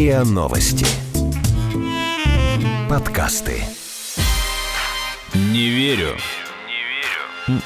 РИА 0.00 0.24
Новости. 0.24 0.86
Подкасты. 2.88 3.62
Не 5.34 5.68
верю. 5.68 6.16
М-м. 7.46 7.60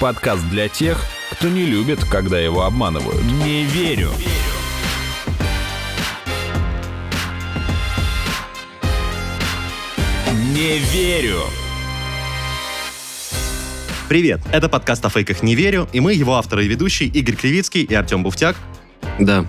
Подкаст 0.00 0.48
для 0.48 0.68
тех, 0.68 1.04
кто 1.32 1.50
не 1.50 1.66
любит, 1.66 2.02
когда 2.06 2.38
его 2.38 2.62
обманывают. 2.62 3.22
Не 3.24 3.64
верю. 3.64 4.08
Не 10.54 10.78
верю. 10.78 11.42
Привет, 14.08 14.40
это 14.50 14.70
подкаст 14.70 15.04
о 15.04 15.10
фейках 15.10 15.42
«Не 15.42 15.54
верю», 15.56 15.90
и 15.92 16.00
мы 16.00 16.14
его 16.14 16.36
авторы 16.36 16.64
и 16.64 16.68
ведущие 16.68 17.10
Игорь 17.10 17.36
Кривицкий 17.36 17.82
и 17.82 17.92
Артем 17.92 18.22
Буфтяк. 18.22 18.56
Да. 19.18 19.44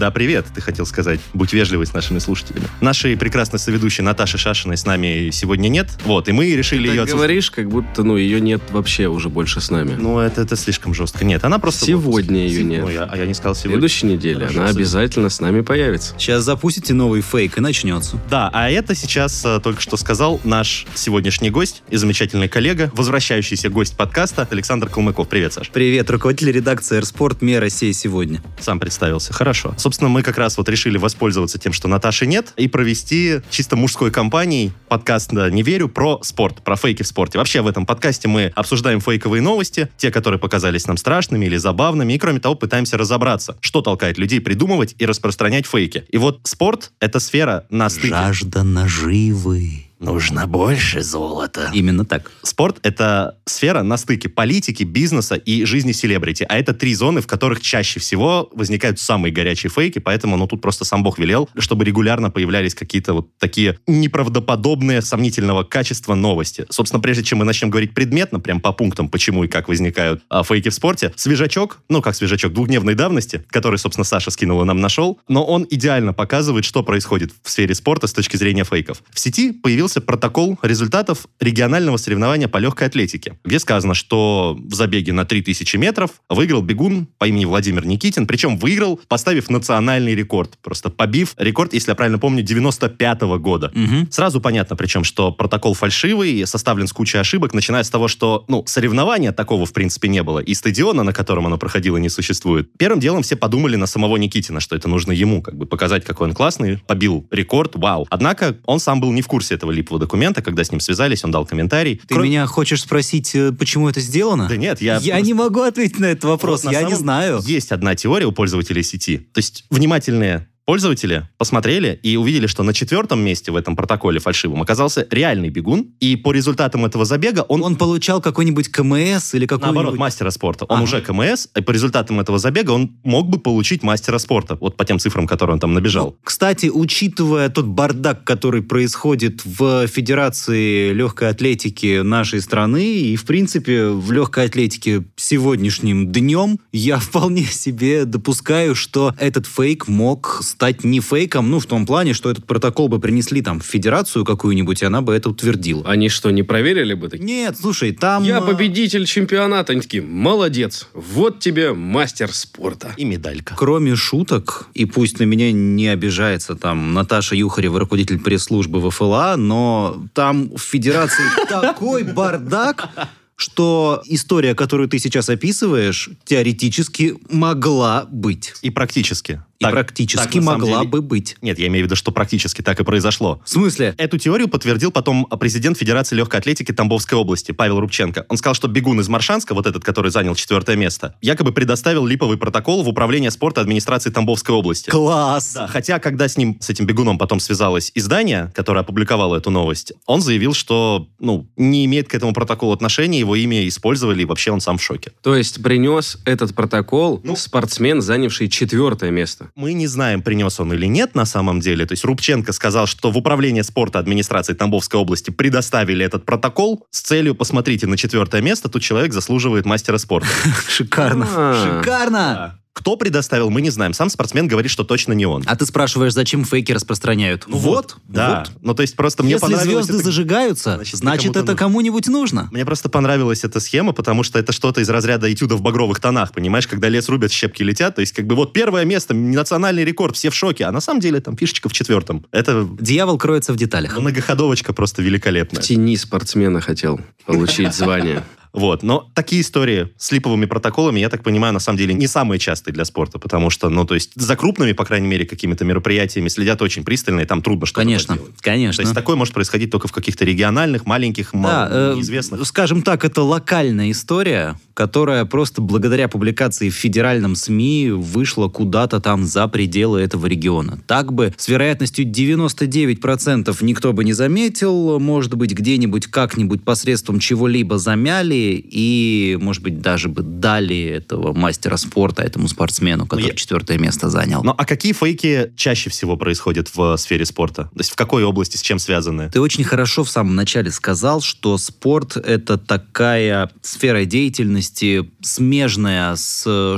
Да, 0.00 0.10
привет, 0.10 0.46
ты 0.54 0.62
хотел 0.62 0.86
сказать. 0.86 1.20
Будь 1.34 1.52
вежливый 1.52 1.86
с 1.86 1.92
нашими 1.92 2.20
слушателями. 2.20 2.64
Нашей 2.80 3.18
прекрасной 3.18 3.58
соведущей 3.58 4.02
Наташи 4.02 4.38
Шашиной 4.38 4.78
с 4.78 4.86
нами 4.86 5.28
сегодня 5.30 5.68
нет. 5.68 5.90
Вот, 6.06 6.26
и 6.30 6.32
мы 6.32 6.50
решили 6.56 6.84
Ты 6.88 6.94
ее... 6.94 7.02
отсутствие- 7.02 7.16
говоришь, 7.18 7.50
как 7.50 7.68
будто, 7.68 8.02
ну, 8.02 8.16
ее 8.16 8.40
нет 8.40 8.62
вообще 8.70 9.08
уже 9.08 9.28
больше 9.28 9.60
с 9.60 9.70
нами. 9.70 9.96
Ну, 9.98 10.18
это, 10.18 10.40
это 10.40 10.56
слишком 10.56 10.94
жестко. 10.94 11.22
Нет, 11.26 11.44
она 11.44 11.58
просто... 11.58 11.84
в 11.84 11.86
Сегодня 11.86 12.46
ее 12.46 12.64
нет. 12.64 12.80
Ну, 12.82 12.88
я- 12.88 13.02
а 13.04 13.14
я 13.14 13.26
не 13.26 13.34
сказал 13.34 13.52
В 13.52 13.58
сегодня. 13.58 13.74
следующей 13.74 14.06
неделе 14.06 14.40
Хорошо, 14.40 14.60
она 14.60 14.72
с- 14.72 14.76
обязательно 14.76 15.28
с 15.28 15.38
нами 15.42 15.60
появится. 15.60 16.14
Сейчас 16.16 16.44
запустите 16.44 16.94
новый 16.94 17.20
фейк 17.20 17.58
и 17.58 17.60
начнется. 17.60 18.18
Да, 18.30 18.48
а 18.54 18.70
это 18.70 18.94
сейчас 18.94 19.44
э, 19.44 19.60
только 19.62 19.82
что 19.82 19.98
сказал 19.98 20.40
наш 20.44 20.86
сегодняшний 20.94 21.50
гость 21.50 21.82
и 21.90 21.96
замечательный 21.98 22.48
коллега, 22.48 22.90
возвращающийся 22.94 23.68
гость 23.68 23.98
подкаста 23.98 24.48
Александр 24.50 24.88
Калмыков. 24.88 25.28
Привет, 25.28 25.52
Саш. 25.52 25.68
Привет, 25.68 26.08
руководитель 26.10 26.52
редакции 26.52 26.96
«Эрспорт» 26.96 27.42
МИА 27.42 27.60
Россия 27.60 27.92
сегодня. 27.92 28.42
Сам 28.60 28.80
представился. 28.80 29.34
Хорошо. 29.34 29.74
Собственно, 29.90 30.08
мы 30.08 30.22
как 30.22 30.38
раз 30.38 30.56
вот 30.56 30.68
решили 30.68 30.98
воспользоваться 30.98 31.58
тем, 31.58 31.72
что 31.72 31.88
Наташи 31.88 32.24
нет, 32.24 32.52
и 32.56 32.68
провести 32.68 33.40
чисто 33.50 33.74
мужской 33.74 34.12
компанией 34.12 34.70
подкаст 34.86 35.32
да, 35.32 35.50
«Не 35.50 35.64
верю» 35.64 35.88
про 35.88 36.20
спорт, 36.22 36.62
про 36.62 36.76
фейки 36.76 37.02
в 37.02 37.08
спорте. 37.08 37.38
Вообще 37.38 37.60
в 37.60 37.66
этом 37.66 37.86
подкасте 37.86 38.28
мы 38.28 38.52
обсуждаем 38.54 39.00
фейковые 39.00 39.42
новости, 39.42 39.88
те, 39.96 40.12
которые 40.12 40.38
показались 40.38 40.86
нам 40.86 40.96
страшными 40.96 41.46
или 41.46 41.56
забавными, 41.56 42.12
и 42.12 42.18
кроме 42.18 42.38
того 42.38 42.54
пытаемся 42.54 42.98
разобраться, 42.98 43.56
что 43.60 43.82
толкает 43.82 44.16
людей 44.16 44.40
придумывать 44.40 44.94
и 44.96 45.06
распространять 45.06 45.66
фейки. 45.66 46.04
И 46.08 46.18
вот 46.18 46.38
спорт— 46.44 46.92
это 47.00 47.18
сфера 47.18 47.66
на 47.68 47.90
стыке. 47.90 48.10
Жажда 48.10 48.62
наживы. 48.62 49.89
Нужно 50.00 50.46
больше 50.46 51.02
золота. 51.02 51.70
Именно 51.74 52.06
так. 52.06 52.32
Спорт— 52.42 52.78
это 52.82 53.36
сфера 53.44 53.82
на 53.82 53.98
стыке 53.98 54.30
политики, 54.30 54.82
бизнеса 54.82 55.34
и 55.34 55.66
жизни 55.66 55.92
селебрити. 55.92 56.46
А 56.48 56.56
это 56.56 56.72
три 56.72 56.94
зоны, 56.94 57.20
в 57.20 57.26
которых 57.26 57.60
чаще 57.60 58.00
всего 58.00 58.48
возникают 58.54 58.98
самые 58.98 59.30
горячие 59.30 59.68
фейки, 59.70 59.98
поэтому 59.98 60.38
ну, 60.38 60.46
тут 60.46 60.62
просто 60.62 60.86
сам 60.86 61.02
Бог 61.02 61.18
велел, 61.18 61.50
чтобы 61.58 61.84
регулярно 61.84 62.30
появлялись 62.30 62.74
какие-то 62.74 63.12
вот 63.12 63.36
такие 63.38 63.78
неправдоподобные, 63.86 65.02
сомнительного 65.02 65.64
качества 65.64 66.14
новости. 66.14 66.64
Собственно, 66.70 67.02
прежде 67.02 67.22
чем 67.22 67.40
мы 67.40 67.44
начнем 67.44 67.68
говорить 67.68 67.92
предметно, 67.92 68.40
прям 68.40 68.60
по 68.60 68.72
пунктам, 68.72 69.10
почему 69.10 69.44
и 69.44 69.48
как 69.48 69.68
возникают 69.68 70.22
а, 70.30 70.42
фейки 70.44 70.70
в 70.70 70.74
спорте, 70.74 71.12
свежачок, 71.16 71.82
ну 71.90 72.00
как 72.00 72.14
свежачок, 72.14 72.54
двухдневной 72.54 72.94
давности, 72.94 73.44
который, 73.48 73.78
собственно, 73.78 74.04
Саша 74.04 74.30
скинула 74.30 74.64
нам 74.64 74.80
нашел, 74.80 75.18
но 75.28 75.44
он 75.44 75.66
идеально 75.68 76.14
показывает, 76.14 76.64
что 76.64 76.82
происходит 76.82 77.32
в 77.42 77.50
сфере 77.50 77.74
спорта 77.74 78.06
с 78.06 78.14
точки 78.14 78.36
зрения 78.36 78.64
фейков. 78.64 79.02
В 79.10 79.20
сети 79.20 79.52
появился 79.52 79.89
протокол 79.98 80.58
результатов 80.62 81.26
регионального 81.40 81.96
соревнования 81.96 82.48
по 82.48 82.58
легкой 82.58 82.88
атлетике, 82.88 83.38
где 83.44 83.58
сказано, 83.58 83.94
что 83.94 84.56
в 84.60 84.74
забеге 84.74 85.12
на 85.12 85.24
3000 85.24 85.76
метров 85.76 86.10
выиграл 86.28 86.62
бегун 86.62 87.08
по 87.18 87.26
имени 87.26 87.44
Владимир 87.44 87.86
Никитин, 87.86 88.26
причем 88.26 88.58
выиграл, 88.58 89.00
поставив 89.08 89.48
национальный 89.50 90.14
рекорд, 90.14 90.58
просто 90.62 90.90
побив 90.90 91.34
рекорд, 91.38 91.72
если 91.72 91.90
я 91.90 91.94
правильно 91.94 92.18
помню, 92.18 92.42
95 92.42 93.22
года. 93.38 93.70
Мгм. 93.74 94.08
Сразу 94.10 94.40
понятно, 94.40 94.76
причем, 94.76 95.04
что 95.04 95.32
протокол 95.32 95.74
фальшивый, 95.74 96.46
составлен 96.46 96.86
с 96.86 96.92
кучей 96.92 97.18
ошибок, 97.18 97.54
начиная 97.54 97.82
с 97.82 97.90
того, 97.90 98.08
что, 98.08 98.44
ну, 98.48 98.64
соревнования 98.66 99.32
такого, 99.32 99.64
в 99.66 99.72
принципе, 99.72 100.08
не 100.08 100.22
было, 100.22 100.40
и 100.40 100.54
стадиона, 100.54 101.02
на 101.02 101.12
котором 101.12 101.46
оно 101.46 101.58
проходило, 101.58 101.96
не 101.96 102.08
существует. 102.08 102.68
Первым 102.78 103.00
делом 103.00 103.22
все 103.22 103.36
подумали 103.36 103.76
на 103.76 103.86
самого 103.86 104.16
Никитина, 104.16 104.60
что 104.60 104.76
это 104.76 104.88
нужно 104.88 105.12
ему, 105.12 105.42
как 105.42 105.56
бы 105.56 105.66
показать, 105.66 106.04
какой 106.04 106.28
он 106.28 106.34
классный, 106.34 106.78
побил 106.86 107.26
рекорд, 107.30 107.76
вау. 107.76 108.06
Однако 108.10 108.56
он 108.66 108.80
сам 108.80 109.00
был 109.00 109.12
не 109.12 109.22
в 109.22 109.26
курсе 109.26 109.54
этого 109.54 109.70
липового 109.80 110.00
документа, 110.00 110.42
когда 110.42 110.62
с 110.64 110.70
ним 110.70 110.80
связались, 110.80 111.24
он 111.24 111.30
дал 111.30 111.44
комментарий. 111.46 112.00
Ты 112.06 112.14
Кро- 112.14 112.22
меня 112.22 112.46
хочешь 112.46 112.82
спросить, 112.82 113.34
э, 113.34 113.52
почему 113.52 113.88
это 113.88 114.00
сделано? 114.00 114.46
Да 114.48 114.56
нет, 114.56 114.80
я... 114.80 114.94
Я 114.98 115.14
просто- 115.14 115.20
не 115.26 115.34
могу 115.34 115.60
ответить 115.62 115.98
на 115.98 116.06
этот 116.06 116.24
вопрос, 116.24 116.64
Вот 116.64 116.72
я 116.72 116.80
не 116.82 116.86
самом- 116.90 116.98
знаю. 116.98 117.40
Есть 117.44 117.72
одна 117.72 117.94
теория 117.94 118.26
у 118.26 118.32
пользователей 118.32 118.82
сети. 118.82 119.18
То 119.32 119.38
есть 119.38 119.64
внимательные 119.70 120.46
пользователи 120.70 121.26
посмотрели 121.36 121.98
и 122.04 122.16
увидели, 122.16 122.46
что 122.46 122.62
на 122.62 122.72
четвертом 122.72 123.18
месте 123.18 123.50
в 123.50 123.56
этом 123.56 123.74
протоколе 123.74 124.20
фальшивом 124.20 124.62
оказался 124.62 125.04
реальный 125.10 125.48
бегун, 125.48 125.88
и 125.98 126.14
по 126.14 126.30
результатам 126.30 126.84
этого 126.84 127.04
забега 127.04 127.40
он, 127.40 127.64
Он 127.64 127.74
получал 127.74 128.20
какой-нибудь 128.20 128.68
КМС 128.68 129.34
или 129.34 129.48
наоборот, 129.50 129.60
какой-нибудь... 129.74 129.98
мастера 129.98 130.30
спорта. 130.30 130.66
Он 130.66 130.76
Ага. 130.76 130.84
уже 130.84 131.00
КМС, 131.00 131.48
и 131.56 131.60
по 131.60 131.72
результатам 131.72 132.20
этого 132.20 132.38
забега 132.38 132.70
он 132.70 132.92
мог 133.02 133.28
бы 133.28 133.40
получить 133.40 133.82
мастера 133.82 134.18
спорта, 134.18 134.58
вот 134.60 134.76
по 134.76 134.84
тем 134.84 135.00
цифрам, 135.00 135.26
которые 135.26 135.54
он 135.54 135.60
там 135.60 135.74
набежал. 135.74 136.16
Кстати, 136.22 136.70
учитывая 136.72 137.48
тот 137.48 137.66
бардак, 137.66 138.22
который 138.22 138.62
происходит 138.62 139.44
в 139.44 139.88
Федерации 139.88 140.92
легкой 140.92 141.30
атлетики 141.30 142.02
нашей 142.02 142.40
страны 142.40 142.94
и, 143.00 143.16
в 143.16 143.24
принципе, 143.24 143.88
в 143.88 144.12
легкой 144.12 144.44
атлетике 144.44 145.02
сегодняшним 145.16 146.12
днем, 146.12 146.60
я 146.70 146.98
вполне 147.00 147.42
себе 147.42 148.04
допускаю, 148.04 148.76
что 148.76 149.12
этот 149.18 149.46
фейк 149.46 149.88
мог 149.88 150.38
стать 150.44 150.59
не 150.84 151.00
фейком, 151.00 151.50
ну, 151.50 151.58
в 151.58 151.66
том 151.66 151.86
плане, 151.86 152.12
что 152.12 152.30
этот 152.30 152.44
протокол 152.44 152.88
бы 152.88 153.00
принесли 153.00 153.40
там 153.42 153.60
в 153.60 153.64
Федерацию 153.64 154.24
какую-нибудь, 154.24 154.82
и 154.82 154.84
она 154.84 155.00
бы 155.00 155.14
это 155.14 155.30
утвердила. 155.30 155.82
Они 155.86 156.08
что, 156.08 156.30
не 156.30 156.42
проверили 156.42 156.94
бы 156.94 157.08
такие? 157.08 157.24
Нет, 157.24 157.56
слушай, 157.58 157.92
там... 157.92 158.24
Я 158.24 158.38
э, 158.38 158.46
победитель 158.46 159.06
чемпионата. 159.06 159.72
Они 159.72 159.80
такие, 159.80 160.02
молодец, 160.02 160.88
вот 160.92 161.40
тебе 161.40 161.72
мастер 161.72 162.32
спорта. 162.32 162.94
И 162.96 163.04
медалька. 163.04 163.54
Кроме 163.56 163.96
шуток, 163.96 164.68
и 164.74 164.84
пусть 164.84 165.18
на 165.18 165.24
меня 165.24 165.50
не 165.50 165.88
обижается 165.88 166.54
там 166.54 166.92
Наташа 166.92 167.34
Юхарева, 167.34 167.80
руководитель 167.80 168.18
пресс-службы 168.18 168.90
ВФЛА, 168.90 169.36
но 169.36 170.04
там 170.12 170.54
в 170.54 170.60
Федерации 170.60 171.24
такой 171.48 172.02
бардак, 172.02 172.88
что 173.36 174.02
история, 174.04 174.54
которую 174.54 174.88
ты 174.88 174.98
сейчас 174.98 175.30
описываешь, 175.30 176.10
теоретически 176.24 177.16
могла 177.30 178.06
быть. 178.10 178.52
И 178.60 178.68
практически. 178.68 179.42
И 179.60 179.62
Так- 179.62 179.72
практически 179.74 180.38
так, 180.38 180.42
могла 180.42 180.78
деле- 180.78 180.88
бы 180.88 181.02
быть. 181.02 181.36
Нет, 181.42 181.58
я 181.58 181.66
имею 181.66 181.84
в 181.84 181.86
виду, 181.86 181.94
что 181.94 182.12
практически 182.12 182.62
так 182.62 182.80
и 182.80 182.84
произошло. 182.84 183.42
В 183.44 183.50
смысле? 183.50 183.94
Эту 183.98 184.16
теорию 184.16 184.48
подтвердил 184.48 184.90
потом 184.90 185.26
президент 185.38 185.76
Федерации 185.76 186.16
легкой 186.16 186.40
атлетики 186.40 186.72
Тамбовской 186.72 187.18
области 187.18 187.52
Павел 187.52 187.78
Рубченко. 187.78 188.24
Он 188.30 188.38
сказал, 188.38 188.54
что 188.54 188.68
бегун 188.68 188.98
из 189.00 189.08
Маршанска, 189.10 189.52
вот 189.52 189.66
этот, 189.66 189.84
который 189.84 190.10
занял 190.10 190.34
четвертое 190.34 190.76
место, 190.76 191.14
якобы 191.20 191.52
предоставил 191.52 192.06
липовый 192.06 192.38
протокол 192.38 192.82
в 192.82 192.88
управление 192.88 193.30
спорта 193.30 193.60
администрации 193.60 194.08
Тамбовской 194.08 194.54
области. 194.54 194.88
Класс! 194.88 195.52
Да, 195.52 195.66
хотя, 195.66 195.98
когда 195.98 196.26
с 196.26 196.38
ним, 196.38 196.56
с 196.58 196.70
этим 196.70 196.86
бегуном 196.86 197.18
потом 197.18 197.38
связалось 197.38 197.92
издание, 197.94 198.50
которое 198.54 198.80
опубликовало 198.80 199.36
эту 199.36 199.50
новость, 199.50 199.92
он 200.06 200.22
заявил, 200.22 200.54
что, 200.54 201.06
ну, 201.18 201.46
не 201.58 201.84
имеет 201.84 202.08
к 202.08 202.14
этому 202.14 202.32
протоколу 202.32 202.72
отношения, 202.72 203.18
его 203.18 203.36
имя 203.36 203.68
использовали, 203.68 204.22
и 204.22 204.24
вообще 204.24 204.52
он 204.52 204.62
сам 204.62 204.78
в 204.78 204.82
шоке. 204.82 205.12
То 205.22 205.36
есть 205.36 205.62
принес 205.62 206.16
этот 206.24 206.54
протокол 206.54 207.20
Ну. 207.24 207.36
спортсмен, 207.36 208.00
занявший 208.00 208.48
четвертое 208.48 209.10
место. 209.10 209.48
Мы 209.54 209.72
не 209.72 209.86
знаем, 209.86 210.22
принес 210.22 210.60
он 210.60 210.72
или 210.72 210.86
нет 210.86 211.14
на 211.14 211.24
самом 211.24 211.60
деле. 211.60 211.86
То 211.86 211.92
есть 211.92 212.04
Рубченко 212.04 212.52
сказал, 212.52 212.86
что 212.86 213.10
в 213.10 213.18
управление 213.18 213.64
спорта 213.64 213.98
администрации 213.98 214.54
Тамбовской 214.54 215.00
области 215.00 215.30
предоставили 215.30 216.04
этот 216.04 216.24
протокол 216.24 216.86
с 216.90 217.00
целью, 217.00 217.34
посмотрите, 217.34 217.86
на 217.86 217.96
четвертое 217.96 218.42
место, 218.42 218.68
тут 218.68 218.82
человек 218.82 219.12
заслуживает 219.12 219.66
мастера 219.66 219.98
спорта. 219.98 220.28
Шикарно! 220.68 221.26
А. 221.30 221.80
Шикарно! 221.80 222.59
Кто 222.80 222.96
предоставил, 222.96 223.50
мы 223.50 223.60
не 223.60 223.68
знаем. 223.68 223.92
Сам 223.92 224.08
спортсмен 224.08 224.48
говорит, 224.48 224.70
что 224.70 224.84
точно 224.84 225.12
не 225.12 225.26
он. 225.26 225.42
А 225.46 225.54
ты 225.54 225.66
спрашиваешь, 225.66 226.14
зачем 226.14 226.46
фейки 226.46 226.72
распространяют? 226.72 227.44
Ну 227.46 227.58
вот, 227.58 227.96
да. 228.08 228.46
вот. 228.48 228.52
Ну, 228.62 228.74
то 228.74 228.80
есть 228.80 228.96
просто 228.96 229.22
мне 229.22 229.32
Если 229.32 229.42
понравилось 229.46 229.84
звезды 229.84 230.00
это- 230.00 230.04
зажигаются, 230.04 230.74
Значит, 230.76 230.96
значит, 230.96 231.30
это 231.32 231.40
нужно. 231.40 231.56
кому-нибудь 231.56 232.08
нужно. 232.08 232.48
Мне 232.52 232.64
просто 232.64 232.88
понравилась 232.88 233.44
эта 233.44 233.60
схема, 233.60 233.92
потому 233.92 234.22
что 234.22 234.38
это 234.38 234.52
что-то 234.52 234.80
из 234.80 234.88
разряда 234.88 235.30
этюда 235.30 235.56
в 235.56 235.60
багровых 235.62 236.00
тонах, 236.00 236.32
понимаешь, 236.32 236.66
когда 236.66 236.88
лес 236.88 237.08
рубят, 237.10 237.32
щепки 237.32 237.62
летят, 237.62 237.96
то 237.96 238.00
есть 238.00 238.12
как 238.14 238.26
бы 238.26 238.34
вот 238.34 238.54
первое 238.54 238.86
место, 238.86 239.12
национальный 239.12 239.84
рекорд, 239.84 240.16
все 240.16 240.30
в 240.30 240.34
шоке, 240.34 240.64
а 240.64 240.72
на 240.72 240.80
самом 240.80 241.00
деле 241.00 241.20
там 241.20 241.36
фишечка 241.36 241.68
в 241.68 241.72
четвертом. 241.74 242.24
Это 242.32 242.66
Дьявол 242.80 243.18
кроется 243.18 243.52
в 243.52 243.56
деталях. 243.56 243.98
многоходовочка 243.98 244.72
просто 244.72 245.02
В 245.02 245.04
великолепная. 245.04 245.60
тени 245.62 245.96
спортсмена 245.96 246.60
хотел 246.62 247.00
получить 247.26 247.74
звание. 247.74 248.24
Вот. 248.52 248.82
Но 248.82 249.08
такие 249.14 249.42
истории 249.42 249.90
с 249.96 250.10
липовыми 250.12 250.46
протоколами, 250.46 250.98
я 251.00 251.08
так 251.08 251.22
понимаю, 251.22 251.52
на 251.52 251.60
самом 251.60 251.78
деле 251.78 251.94
не 251.94 252.06
самые 252.06 252.38
частые 252.38 252.74
для 252.74 252.84
спорта, 252.84 253.18
потому 253.18 253.48
что, 253.50 253.68
ну, 253.68 253.84
то 253.84 253.94
есть 253.94 254.10
за 254.16 254.34
крупными, 254.36 254.72
по 254.72 254.84
крайней 254.84 255.06
мере, 255.08 255.24
какими-то 255.24 255.64
мероприятиями 255.64 256.28
следят 256.28 256.60
очень 256.62 256.82
пристально, 256.84 257.20
и 257.20 257.24
там 257.26 257.42
трудно 257.42 257.66
что-то 257.66 257.80
Конечно, 257.82 258.16
поделать. 258.16 258.34
конечно. 258.40 258.82
То 258.82 258.86
есть 258.88 258.94
такое 258.94 259.16
может 259.16 259.34
происходить 259.34 259.70
только 259.70 259.86
в 259.88 259.92
каких-то 259.92 260.24
региональных, 260.24 260.86
маленьких, 260.86 261.30
Да, 261.32 261.38
мало- 261.38 261.68
э, 261.70 261.94
неизвестных. 261.96 262.44
скажем 262.46 262.82
так, 262.82 263.04
это 263.04 263.22
локальная 263.22 263.90
история, 263.90 264.58
которая 264.74 265.24
просто 265.26 265.60
благодаря 265.60 266.08
публикации 266.08 266.70
в 266.70 266.74
федеральном 266.74 267.36
СМИ 267.36 267.90
вышла 267.90 268.48
куда-то 268.48 269.00
там 269.00 269.24
за 269.24 269.46
пределы 269.46 270.00
этого 270.00 270.26
региона. 270.26 270.80
Так 270.86 271.12
бы 271.12 271.32
с 271.36 271.46
вероятностью 271.48 272.04
99% 272.04 273.62
никто 273.62 273.92
бы 273.92 274.04
не 274.04 274.12
заметил, 274.12 274.98
может 274.98 275.34
быть, 275.34 275.52
где-нибудь 275.52 276.06
как-нибудь 276.08 276.64
посредством 276.64 277.18
чего-либо 277.20 277.78
замяли 277.78 278.39
и, 278.40 279.38
может 279.40 279.62
быть, 279.62 279.80
даже 279.80 280.08
бы 280.08 280.22
дали 280.22 280.80
этого 280.82 281.32
мастера 281.32 281.76
спорта 281.76 282.22
этому 282.22 282.48
спортсмену, 282.48 283.06
который 283.06 283.28
я- 283.28 283.34
четвертое 283.34 283.78
место 283.78 284.08
занял. 284.10 284.42
Ну, 284.42 284.54
а 284.56 284.64
какие 284.64 284.92
фейки 284.92 285.52
чаще 285.56 285.90
всего 285.90 286.16
происходят 286.16 286.74
в 286.74 286.96
сфере 286.96 287.24
спорта? 287.24 287.64
То 287.64 287.78
есть 287.78 287.90
в 287.90 287.96
какой 287.96 288.24
области, 288.24 288.56
с 288.56 288.62
чем 288.62 288.78
связаны? 288.78 289.30
Ты 289.30 289.40
очень 289.40 289.64
хорошо 289.64 290.04
в 290.04 290.10
самом 290.10 290.34
начале 290.34 290.70
сказал, 290.70 291.20
что 291.20 291.58
спорт— 291.58 292.16
это 292.16 292.58
такая 292.58 293.50
сфера 293.62 294.04
деятельности, 294.04 295.08
смежная 295.22 296.14
с 296.16 296.76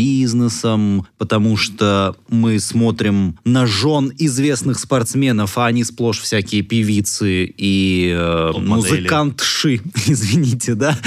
шоу-бизнесом, 0.00 1.06
потому 1.18 1.56
что 1.56 2.16
мы 2.28 2.58
смотрим 2.60 3.38
на 3.44 3.66
жен 3.66 4.12
известных 4.18 4.78
спортсменов, 4.78 5.58
а 5.58 5.66
они 5.66 5.84
сплошь 5.84 6.20
всякие 6.20 6.62
певицы 6.62 7.44
и 7.56 8.14
э, 8.16 8.52
музыкантши, 8.56 9.80
извините, 10.06 10.74
да. 10.74 10.98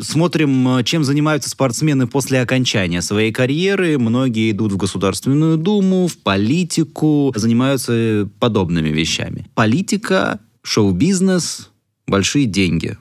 Смотрим, 0.00 0.78
э, 0.78 0.84
чем 0.84 1.04
занимаются 1.04 1.50
спортсмены 1.50 2.06
после 2.06 2.40
окончания 2.40 3.02
своей 3.02 3.32
карьеры. 3.32 3.98
Многие 3.98 4.50
идут 4.50 4.72
в 4.72 4.76
Государственную 4.76 5.56
Думу, 5.56 6.06
в 6.06 6.18
политику, 6.18 7.32
занимаются 7.34 8.28
подобными 8.38 8.88
вещами. 8.88 9.46
Политика, 9.54 10.40
шоу-бизнес, 10.62 11.70
большие 12.06 12.46
деньги. 12.46 12.98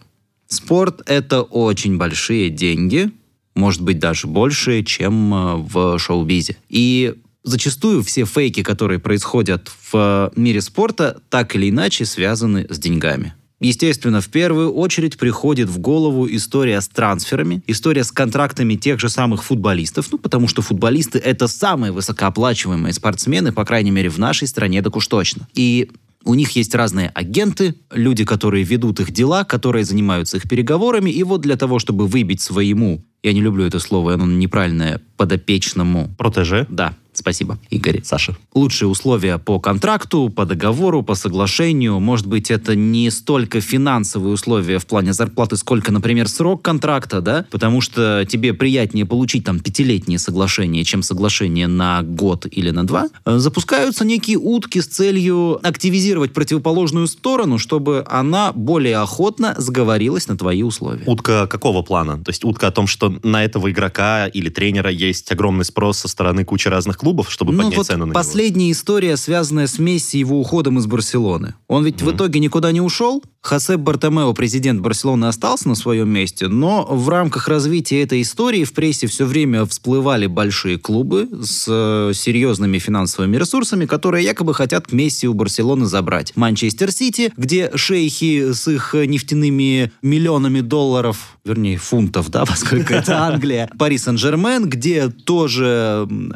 Спорт— 0.47 1.01
это 1.05 1.43
очень 1.43 1.97
большие 1.97 2.49
деньги, 2.49 3.11
может 3.55 3.81
быть, 3.81 3.99
даже 3.99 4.27
больше, 4.27 4.83
чем 4.83 5.33
э, 5.33 5.55
в 5.57 5.97
шоу-бизе. 5.97 6.57
И 6.69 7.15
зачастую 7.43 8.03
все 8.03 8.25
фейки, 8.25 8.63
которые 8.63 8.99
происходят 8.99 9.71
в 9.91 10.31
мире 10.35 10.61
спорта, 10.61 11.21
так 11.29 11.55
или 11.55 11.69
иначе 11.69 12.05
связаны 12.05 12.67
с 12.69 12.77
деньгами. 12.77 13.33
Естественно, 13.61 14.21
в 14.21 14.27
первую 14.27 14.73
очередь 14.73 15.17
приходит 15.17 15.69
в 15.69 15.77
голову 15.77 16.27
история 16.27 16.81
с 16.81 16.87
трансферами, 16.87 17.63
история 17.67 18.03
с 18.03 18.11
контрактами 18.11 18.73
тех 18.73 18.99
же 18.99 19.07
самых 19.07 19.43
футболистов, 19.43 20.07
ну, 20.11 20.17
потому 20.17 20.47
что 20.47 20.63
футболисты— 20.63 21.19
это 21.23 21.47
самые 21.47 21.91
высокооплачиваемые 21.91 22.93
спортсмены, 22.93 23.53
по 23.53 23.63
крайней 23.63 23.91
мере, 23.91 24.09
в 24.09 24.17
нашей 24.17 24.47
стране, 24.47 24.81
так 24.81 24.95
уж 24.95 25.05
точно. 25.07 25.47
И 25.53 25.91
у 26.23 26.33
них 26.33 26.51
есть 26.55 26.73
разные 26.73 27.09
агенты, 27.09 27.75
люди, 27.91 28.25
которые 28.25 28.63
ведут 28.63 28.99
их 28.99 29.11
дела, 29.11 29.43
которые 29.43 29.85
занимаются 29.85 30.37
их 30.37 30.49
переговорами, 30.49 31.11
и 31.11 31.23
вот 31.23 31.41
для 31.41 31.55
того, 31.55 31.77
чтобы 31.77 32.07
выбить 32.07 32.41
своему, 32.41 33.03
я 33.21 33.33
не 33.33 33.41
люблю 33.41 33.63
это 33.65 33.79
слово, 33.79 34.15
оно 34.15 34.25
неправильное, 34.25 35.01
подопечному, 35.17 36.09
Протеже? 36.17 36.65
да, 36.69 36.95
спасибо, 37.13 37.57
Игорь, 37.69 38.01
Саша. 38.03 38.35
лучшие 38.53 38.89
условия 38.89 39.37
по 39.37 39.59
контракту, 39.59 40.29
по 40.29 40.45
договору, 40.45 41.03
по 41.03 41.15
соглашению. 41.15 41.99
Может 41.99 42.27
быть, 42.27 42.51
это 42.51 42.75
не 42.75 43.09
столько 43.09 43.61
финансовые 43.61 44.33
условия 44.33 44.79
в 44.79 44.85
плане 44.85 45.13
зарплаты, 45.13 45.57
сколько, 45.57 45.91
например, 45.91 46.27
срок 46.27 46.61
контракта, 46.61 47.21
да? 47.21 47.45
Потому 47.51 47.81
что 47.81 48.25
тебе 48.27 48.53
приятнее 48.53 49.05
получить 49.05 49.43
там 49.43 49.59
пятилетнее 49.59 50.19
соглашение, 50.19 50.83
чем 50.83 51.03
соглашение 51.03 51.67
на 51.67 52.01
год 52.03 52.45
или 52.49 52.71
на 52.71 52.85
два. 52.85 53.09
Запускаются 53.25 54.05
некие 54.05 54.37
утки 54.37 54.79
с 54.81 54.87
целью 54.87 55.59
активизировать 55.65 56.33
противоположную 56.33 57.07
сторону, 57.07 57.57
чтобы 57.57 58.05
она 58.07 58.51
более 58.53 58.97
охотно 58.97 59.55
сговорилась 59.57 60.27
на 60.27 60.37
твои 60.37 60.63
условия. 60.63 61.03
Утка 61.05 61.47
какого 61.47 61.81
плана? 61.81 62.23
То 62.23 62.29
есть 62.29 62.43
утка 62.43 62.67
о 62.67 62.71
том, 62.71 62.87
что 62.87 63.13
на 63.23 63.43
этого 63.43 63.71
игрока 63.71 64.27
или 64.27 64.49
тренера 64.49 64.89
есть 64.89 65.31
огромный 65.31 65.65
спрос 65.65 65.99
со 65.99 66.07
стороны 66.07 66.45
кучи 66.45 66.67
разных 66.67 66.97
клубов, 67.01 67.31
чтобы 67.31 67.51
ну 67.51 67.63
поднять 67.63 67.77
вот 67.77 67.87
цену 67.87 68.05
на 68.05 68.09
него? 68.09 68.13
последняя 68.13 68.71
история, 68.71 69.17
связанная 69.17 69.65
с 69.65 69.79
Месси 69.79 70.17
и 70.17 70.19
его 70.19 70.39
уходом 70.39 70.77
из 70.77 70.85
Барселоны. 70.85 71.55
Он 71.67 71.83
ведь 71.83 72.01
в 72.01 72.11
итоге 72.11 72.39
никуда 72.39 72.71
не 72.71 72.79
ушел. 72.79 73.23
Хосеп 73.41 73.79
Бартомео, 73.79 74.31
президент 74.33 74.81
Барселоны, 74.81 75.25
остался 75.25 75.67
на 75.67 75.73
своем 75.73 76.09
месте, 76.09 76.47
но 76.47 76.85
в 76.85 77.09
рамках 77.09 77.47
развития 77.47 78.03
этой 78.03 78.21
истории 78.21 78.63
в 78.63 78.73
прессе 78.73 79.07
все 79.07 79.25
время 79.25 79.65
всплывали 79.65 80.27
большие 80.27 80.77
клубы 80.77 81.27
с 81.41 81.65
э, 81.67 82.13
серьезными 82.13 82.77
финансовыми 82.77 83.37
ресурсами, 83.37 83.87
которые 83.87 84.23
якобы 84.23 84.53
хотят 84.53 84.91
Месси 84.91 85.27
у 85.27 85.33
Барселоны 85.33 85.87
забрать. 85.87 86.33
Манчестер 86.35 86.91
Сити, 86.91 87.33
где 87.35 87.71
шейхи 87.75 88.53
с 88.53 88.67
их 88.67 88.93
нефтяными 88.93 89.91
миллионами 90.03 90.61
долларов, 90.61 91.37
вернее, 91.43 91.77
фунтов, 91.77 92.29
да, 92.29 92.45
поскольку 92.51 92.93
это 92.93 93.23
Англия. 93.25 93.67
Пари 93.79 93.97
Сен-Жермен, 93.97 94.69
где 94.69 95.09
тоже 95.09 96.05
м, 96.07 96.35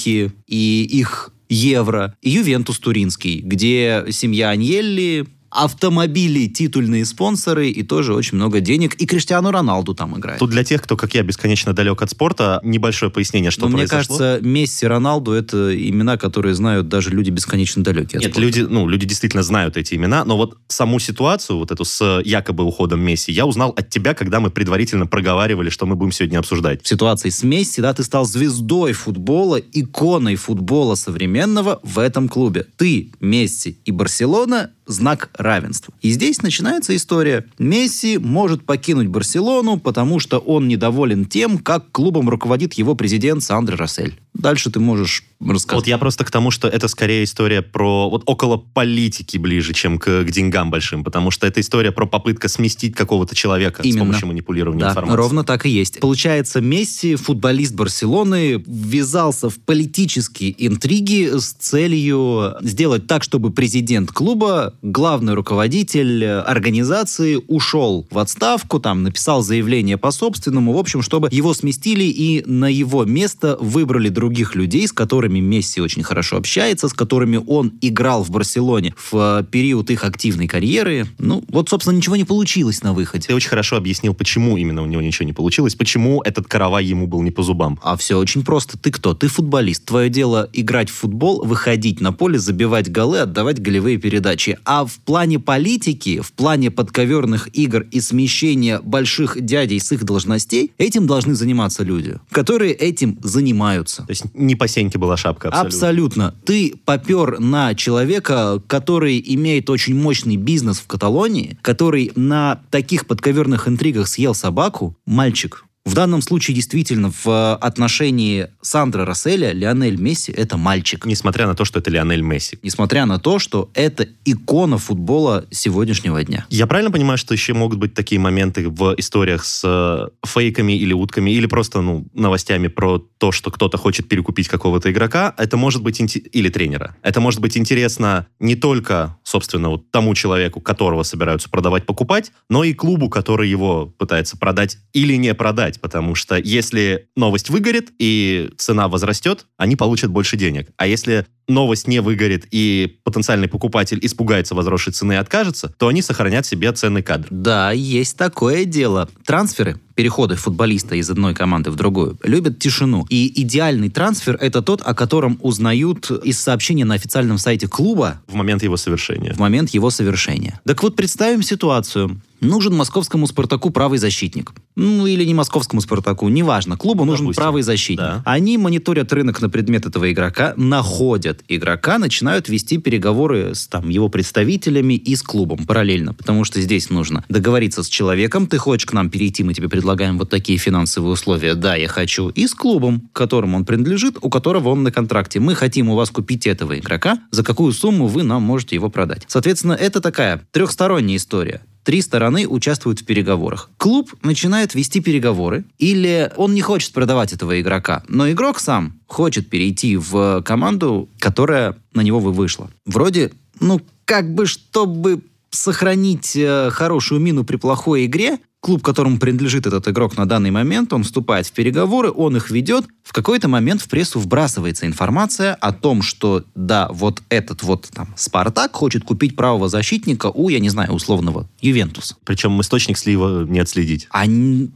шейхи 0.00 0.32
и 0.46 0.86
их 0.90 1.32
евро. 1.48 2.16
И 2.22 2.30
Ювентус 2.30 2.78
Туринский, 2.78 3.40
где 3.40 4.06
семья 4.10 4.50
Аньелли, 4.50 5.26
автомобили, 5.50 6.46
титульные 6.46 7.04
спонсоры 7.04 7.68
и 7.68 7.82
тоже 7.82 8.14
очень 8.14 8.36
много 8.36 8.60
денег. 8.60 8.94
И 8.94 9.06
Криштиану 9.06 9.50
Роналду 9.50 9.94
там 9.94 10.16
играет. 10.16 10.38
Тут 10.38 10.50
для 10.50 10.64
тех, 10.64 10.82
кто, 10.82 10.96
как 10.96 11.14
я, 11.14 11.22
бесконечно 11.22 11.72
далек 11.72 12.00
от 12.02 12.10
спорта, 12.10 12.60
небольшое 12.62 13.10
пояснение, 13.10 13.50
что 13.50 13.62
Но 13.62 13.76
мне 13.76 13.86
произошло. 13.86 14.18
кажется, 14.18 14.46
Месси, 14.46 14.86
Роналду— 14.86 15.32
это 15.32 15.76
имена, 15.76 16.16
которые 16.16 16.54
знают 16.54 16.88
даже 16.88 17.10
люди 17.10 17.30
бесконечно 17.30 17.82
далекие 17.82 18.18
от 18.18 18.22
Нет, 18.22 18.32
спорта. 18.32 18.40
люди, 18.40 18.60
ну, 18.60 18.88
люди 18.88 19.06
действительно 19.06 19.42
знают 19.42 19.76
эти 19.76 19.94
имена, 19.94 20.24
но 20.24 20.36
вот 20.36 20.56
саму 20.68 20.98
ситуацию, 21.00 21.58
вот 21.58 21.70
эту 21.70 21.84
с 21.84 22.20
якобы 22.24 22.64
уходом 22.64 23.00
Месси, 23.00 23.32
я 23.32 23.46
узнал 23.46 23.70
от 23.70 23.90
тебя, 23.90 24.14
когда 24.14 24.40
мы 24.40 24.50
предварительно 24.50 25.06
проговаривали, 25.06 25.70
что 25.70 25.86
мы 25.86 25.96
будем 25.96 26.12
сегодня 26.12 26.38
обсуждать. 26.38 26.82
в 26.82 26.88
ситуации 26.88 27.30
с 27.30 27.42
Месси, 27.42 27.80
да, 27.80 27.92
ты 27.92 28.04
стал 28.04 28.24
звездой 28.24 28.92
футбола, 28.92 29.56
иконой 29.56 30.36
футбола 30.36 30.94
современного 30.94 31.80
в 31.82 31.98
этом 31.98 32.28
клубе. 32.28 32.66
Ты, 32.76 33.10
Месси 33.20 33.78
и 33.84 33.90
Барселона– 33.90 34.70
знак 34.90 35.30
равенства. 35.34 35.94
И 36.02 36.10
здесь 36.10 36.42
начинается 36.42 36.94
история. 36.94 37.46
Месси 37.58 38.18
может 38.18 38.64
покинуть 38.64 39.08
Барселону, 39.08 39.78
потому 39.78 40.18
что 40.18 40.38
он 40.38 40.68
недоволен 40.68 41.24
тем, 41.24 41.58
как 41.58 41.90
клубом 41.92 42.28
руководит 42.28 42.74
его 42.74 42.94
президент 42.94 43.42
Сандро 43.42 43.76
Рассель. 43.76 44.18
Дальше 44.34 44.70
ты 44.70 44.80
можешь 44.80 45.24
рассказать. 45.40 45.80
Вот 45.80 45.86
я 45.86 45.98
просто 45.98 46.24
к 46.24 46.30
тому, 46.30 46.50
что 46.50 46.68
это 46.68 46.86
скорее 46.88 47.24
история 47.24 47.62
про 47.62 48.08
вот 48.08 48.22
около 48.26 48.56
политики 48.58 49.38
ближе, 49.38 49.72
чем 49.72 49.98
к, 49.98 50.24
к 50.24 50.30
деньгам 50.30 50.70
большим, 50.70 51.02
потому 51.02 51.30
что 51.30 51.46
это 51.46 51.60
история 51.60 51.92
про 51.92 52.06
попытка 52.06 52.48
сместить 52.48 52.94
какого-то 52.94 53.34
человека 53.34 53.82
с 53.82 53.86
Именно. 53.86 54.00
помощью 54.00 54.28
манипулирования 54.28 54.80
Да, 54.80 54.90
информацией. 54.90 55.16
ровно 55.16 55.44
так 55.44 55.66
и 55.66 55.70
есть. 55.70 56.00
Получается, 56.00 56.60
Месси, 56.60 57.16
футболист 57.16 57.74
Барселоны, 57.74 58.62
ввязался 58.66 59.50
в 59.50 59.58
политические 59.58 60.54
интриги 60.66 61.30
с 61.38 61.52
целью 61.52 62.54
сделать 62.60 63.06
так, 63.06 63.22
чтобы 63.24 63.50
президент 63.50 64.12
клуба, 64.12 64.74
главный 64.82 65.34
руководитель 65.34 66.24
организации, 66.24 67.38
ушел 67.48 68.06
в 68.10 68.18
отставку, 68.18 68.78
там, 68.78 69.02
написал 69.02 69.42
заявление 69.42 69.96
по 69.98 70.10
собственному, 70.10 70.72
в 70.72 70.78
общем, 70.78 71.02
чтобы 71.02 71.28
его 71.30 71.54
сместили 71.54 72.04
и 72.04 72.44
на 72.46 72.66
его 72.70 73.04
место 73.04 73.56
выбрали 73.60 74.08
других 74.20 74.54
людей, 74.54 74.86
с 74.86 74.92
которыми 74.92 75.40
Месси 75.40 75.80
очень 75.80 76.02
хорошо 76.02 76.36
общается, 76.36 76.88
с 76.88 76.92
которыми 76.92 77.40
он 77.46 77.72
играл 77.80 78.22
в 78.22 78.30
Барселоне 78.30 78.94
в 78.96 79.40
э, 79.40 79.44
период 79.50 79.90
их 79.90 80.04
активной 80.04 80.46
карьеры. 80.46 81.06
Ну, 81.18 81.42
вот, 81.48 81.70
собственно, 81.70 81.96
ничего 81.96 82.16
не 82.16 82.24
получилось 82.24 82.82
на 82.82 82.92
выходе. 82.92 83.28
Ты 83.28 83.34
очень 83.34 83.48
хорошо 83.48 83.76
объяснил, 83.76 84.12
почему 84.12 84.58
именно 84.58 84.82
у 84.82 84.86
него 84.86 85.00
ничего 85.00 85.24
не 85.24 85.32
получилось, 85.32 85.74
почему 85.74 86.20
этот 86.22 86.46
каравай 86.46 86.84
ему 86.84 87.06
был 87.06 87.22
не 87.22 87.30
по 87.30 87.42
зубам. 87.42 87.78
А 87.82 87.96
все 87.96 88.18
очень 88.18 88.44
просто. 88.44 88.76
Ты 88.76 88.90
кто? 88.90 89.14
Ты 89.14 89.28
футболист. 89.28 89.86
Твое 89.86 90.10
дело 90.10 90.50
играть 90.52 90.90
в 90.90 90.94
футбол, 90.94 91.42
выходить 91.44 92.00
на 92.02 92.12
поле, 92.12 92.38
забивать 92.38 92.92
голы, 92.92 93.20
отдавать 93.20 93.58
голевые 93.60 93.96
передачи. 93.96 94.58
А 94.66 94.84
в 94.84 94.98
плане 94.98 95.38
политики, 95.38 96.20
в 96.20 96.32
плане 96.32 96.70
подковерных 96.70 97.48
игр 97.56 97.86
и 97.90 98.02
смещения 98.02 98.80
больших 98.80 99.40
дядей 99.40 99.80
с 99.80 99.92
их 99.92 100.04
должностей, 100.04 100.72
этим 100.76 101.06
должны 101.06 101.34
заниматься 101.34 101.82
люди, 101.82 102.16
которые 102.30 102.74
этим 102.74 103.18
занимаются. 103.22 104.04
То 104.10 104.12
есть 104.12 104.24
не 104.34 104.56
по 104.56 104.66
сеньке 104.66 104.98
была 104.98 105.16
шапка 105.16 105.50
абсолютно. 105.50 105.68
Абсолютно. 105.68 106.34
Ты 106.44 106.74
попер 106.84 107.38
на 107.38 107.76
человека, 107.76 108.60
который 108.66 109.22
имеет 109.24 109.70
очень 109.70 109.94
мощный 109.94 110.34
бизнес 110.34 110.80
в 110.80 110.88
Каталонии, 110.88 111.56
который 111.62 112.10
на 112.16 112.60
таких 112.70 113.06
подковерных 113.06 113.68
интригах 113.68 114.08
съел 114.08 114.34
собаку, 114.34 114.96
мальчик. 115.06 115.64
В 115.86 115.94
данном 115.94 116.20
случае 116.20 116.54
действительно 116.54 117.10
в 117.24 117.56
отношении 117.56 118.48
Сандра 118.60 119.06
Расселя 119.06 119.52
Лионель 119.52 119.96
Месси 119.96 120.30
это 120.30 120.58
мальчик. 120.58 121.06
Несмотря 121.06 121.46
на 121.46 121.54
то, 121.54 121.64
что 121.64 121.78
это 121.78 121.90
Лионель 121.90 122.20
Месси. 122.20 122.58
Несмотря 122.62 123.06
на 123.06 123.18
то, 123.18 123.38
что 123.38 123.70
это 123.72 124.06
икона 124.26 124.76
футбола 124.76 125.46
сегодняшнего 125.50 126.22
дня. 126.22 126.44
Я 126.50 126.66
правильно 126.66 126.90
понимаю, 126.90 127.16
что 127.16 127.32
еще 127.32 127.54
могут 127.54 127.78
быть 127.78 127.94
такие 127.94 128.20
моменты 128.20 128.68
в 128.68 128.94
историях 128.98 129.44
с 129.44 129.62
э, 129.64 130.26
фейками 130.26 130.74
или 130.74 130.92
утками, 130.92 131.30
или 131.30 131.46
просто 131.46 131.80
ну, 131.80 132.06
новостями 132.12 132.68
про 132.68 132.98
то, 132.98 133.32
что 133.32 133.50
кто-то 133.50 133.78
хочет 133.78 134.06
перекупить 134.06 134.48
какого-то 134.48 134.90
игрока? 134.90 135.34
Это 135.38 135.56
может 135.56 135.82
быть... 135.82 136.00
Или 136.00 136.48
тренера. 136.50 136.96
Это 137.02 137.20
может 137.20 137.40
быть 137.40 137.56
интересно 137.56 138.26
не 138.38 138.54
только, 138.54 139.18
собственно, 139.22 139.70
вот 139.70 139.90
тому 139.90 140.14
человеку, 140.14 140.60
которого 140.60 141.02
собираются 141.04 141.48
продавать, 141.48 141.86
покупать, 141.86 142.32
но 142.48 142.64
и 142.64 142.74
клубу, 142.74 143.08
который 143.08 143.48
его 143.48 143.86
пытается 143.86 144.36
продать 144.36 144.78
или 144.92 145.14
не 145.14 145.34
продать. 145.34 145.69
Потому 145.78 146.14
что 146.14 146.36
если 146.36 147.06
новость 147.16 147.50
выгорит 147.50 147.90
и 147.98 148.50
цена 148.56 148.88
возрастет, 148.88 149.46
они 149.56 149.76
получат 149.76 150.10
больше 150.10 150.36
денег. 150.36 150.68
А 150.76 150.86
если 150.86 151.26
новость 151.48 151.86
не 151.88 152.00
выгорит 152.00 152.46
и 152.50 152.98
потенциальный 153.04 153.48
покупатель 153.48 153.98
испугается 154.02 154.54
возросшей 154.54 154.92
цены 154.92 155.14
и 155.14 155.16
откажется, 155.16 155.74
то 155.78 155.88
они 155.88 156.00
сохранят 156.00 156.46
себе 156.46 156.72
ценный 156.72 157.02
кадр. 157.02 157.26
Да, 157.30 157.72
есть 157.72 158.16
такое 158.16 158.64
дело. 158.64 159.08
Трансферы, 159.26 159.80
переходы 159.96 160.36
футболиста 160.36 160.94
из 160.94 161.10
одной 161.10 161.34
команды 161.34 161.70
в 161.70 161.76
другую, 161.76 162.18
любят 162.22 162.58
тишину. 162.60 163.04
И 163.10 163.42
идеальный 163.42 163.90
трансфер– 163.90 164.36
это 164.40 164.62
тот, 164.62 164.80
о 164.82 164.94
котором 164.94 165.38
узнают 165.42 166.10
из 166.10 166.38
сообщения 166.40 166.84
на 166.84 166.94
официальном 166.94 167.36
сайте 167.38 167.66
клуба 167.66 168.22
В 168.28 168.34
момент 168.34 168.62
его 168.62 168.76
совершения. 168.76 169.34
в 169.34 169.38
момент 169.38 169.70
его 169.70 169.90
совершения. 169.90 170.60
Так 170.64 170.82
вот, 170.82 170.94
представим 170.96 171.42
ситуацию. 171.42 172.20
Нужен 172.40 172.74
московскому 172.74 173.26
«Спартаку» 173.26 173.70
правый 173.70 173.98
защитник. 173.98 174.52
Ну, 174.76 175.06
или 175.06 175.24
не 175.24 175.34
московскому 175.34 175.80
«Спартаку», 175.82 176.28
неважно. 176.28 176.76
Клубу 176.76 177.04
нужен 177.04 177.26
Допустим. 177.26 177.42
правый 177.42 177.62
защитник. 177.62 177.98
Да. 177.98 178.22
Они 178.24 178.56
мониторят 178.56 179.12
рынок 179.12 179.42
на 179.42 179.50
предмет 179.50 179.84
этого 179.84 180.10
игрока, 180.10 180.54
находят 180.56 181.44
игрока, 181.48 181.98
начинают 181.98 182.48
вести 182.48 182.78
переговоры 182.78 183.54
с 183.54 183.66
там, 183.66 183.88
его 183.90 184.08
представителями 184.08 184.94
и 184.94 185.16
с 185.16 185.22
клубом 185.22 185.66
параллельно. 185.66 186.14
Потому 186.14 186.44
что 186.44 186.60
здесь 186.60 186.88
нужно 186.88 187.24
договориться 187.28 187.82
с 187.82 187.88
человеком. 187.88 188.46
Ты 188.46 188.58
хочешь 188.58 188.86
к 188.86 188.92
нам 188.92 189.10
перейти, 189.10 189.44
мы 189.44 189.52
тебе 189.52 189.68
предлагаем 189.68 190.16
вот 190.18 190.30
такие 190.30 190.58
финансовые 190.58 191.12
условия. 191.12 191.54
Да, 191.54 191.76
я 191.76 191.88
хочу. 191.88 192.30
И 192.30 192.46
с 192.46 192.54
клубом, 192.54 193.00
к 193.12 193.16
которому 193.16 193.58
он 193.58 193.64
принадлежит, 193.66 194.16
у 194.20 194.30
которого 194.30 194.70
он 194.70 194.82
на 194.82 194.90
контракте. 194.90 195.40
Мы 195.40 195.54
хотим 195.54 195.90
у 195.90 195.94
вас 195.94 196.10
купить 196.10 196.46
этого 196.46 196.78
игрока. 196.78 197.18
За 197.30 197.44
какую 197.44 197.72
сумму 197.72 198.06
вы 198.06 198.22
нам 198.22 198.42
можете 198.42 198.76
его 198.76 198.88
продать? 198.88 199.24
Соответственно, 199.28 199.72
это 199.74 200.00
такая 200.00 200.46
трехсторонняя 200.52 201.18
история. 201.18 201.60
Три 201.84 202.02
стороны 202.02 202.46
участвуют 202.46 203.00
в 203.00 203.04
переговорах. 203.04 203.70
Клуб 203.78 204.14
начинает 204.22 204.74
вести 204.74 205.00
переговоры, 205.00 205.64
или 205.78 206.30
он 206.36 206.54
не 206.54 206.60
хочет 206.60 206.92
продавать 206.92 207.32
этого 207.32 207.60
игрока, 207.60 208.02
но 208.08 208.30
игрок 208.30 208.60
сам 208.60 209.00
хочет 209.06 209.48
перейти 209.48 209.96
в 209.96 210.42
команду, 210.42 211.08
которая 211.18 211.76
на 211.94 212.02
него 212.02 212.20
вы 212.20 212.32
вышла. 212.32 212.70
Вроде, 212.84 213.32
ну, 213.60 213.80
как 214.04 214.34
бы, 214.34 214.46
чтобы 214.46 215.22
сохранить 215.50 216.34
э, 216.36 216.70
хорошую 216.70 217.20
мину 217.20 217.44
при 217.44 217.56
плохой 217.56 218.06
игре, 218.06 218.38
клуб, 218.60 218.82
которому 218.82 219.18
принадлежит 219.18 219.66
этот 219.66 219.88
игрок 219.88 220.16
на 220.16 220.26
данный 220.26 220.50
момент, 220.50 220.92
он 220.92 221.02
вступает 221.02 221.46
в 221.46 221.52
переговоры, 221.52 222.10
он 222.10 222.36
их 222.36 222.50
ведет. 222.50 222.84
В 223.02 223.12
какой-то 223.12 223.48
момент 223.48 223.80
в 223.80 223.88
прессу 223.88 224.20
вбрасывается 224.20 224.86
информация 224.86 225.54
о 225.54 225.72
том, 225.72 226.02
что 226.02 226.44
да, 226.54 226.88
вот 226.92 227.22
этот 227.30 227.62
вот 227.62 227.88
там 227.92 228.12
Спартак 228.16 228.74
хочет 228.74 229.02
купить 229.04 229.34
правого 229.34 229.68
защитника 229.68 230.26
у, 230.26 230.48
я 230.48 230.60
не 230.60 230.68
знаю, 230.68 230.92
условного 230.92 231.48
Ювентуса. 231.60 232.16
Причем 232.24 232.60
источник 232.60 232.98
слива 232.98 233.44
не 233.44 233.58
отследить. 233.60 234.06
А 234.10 234.26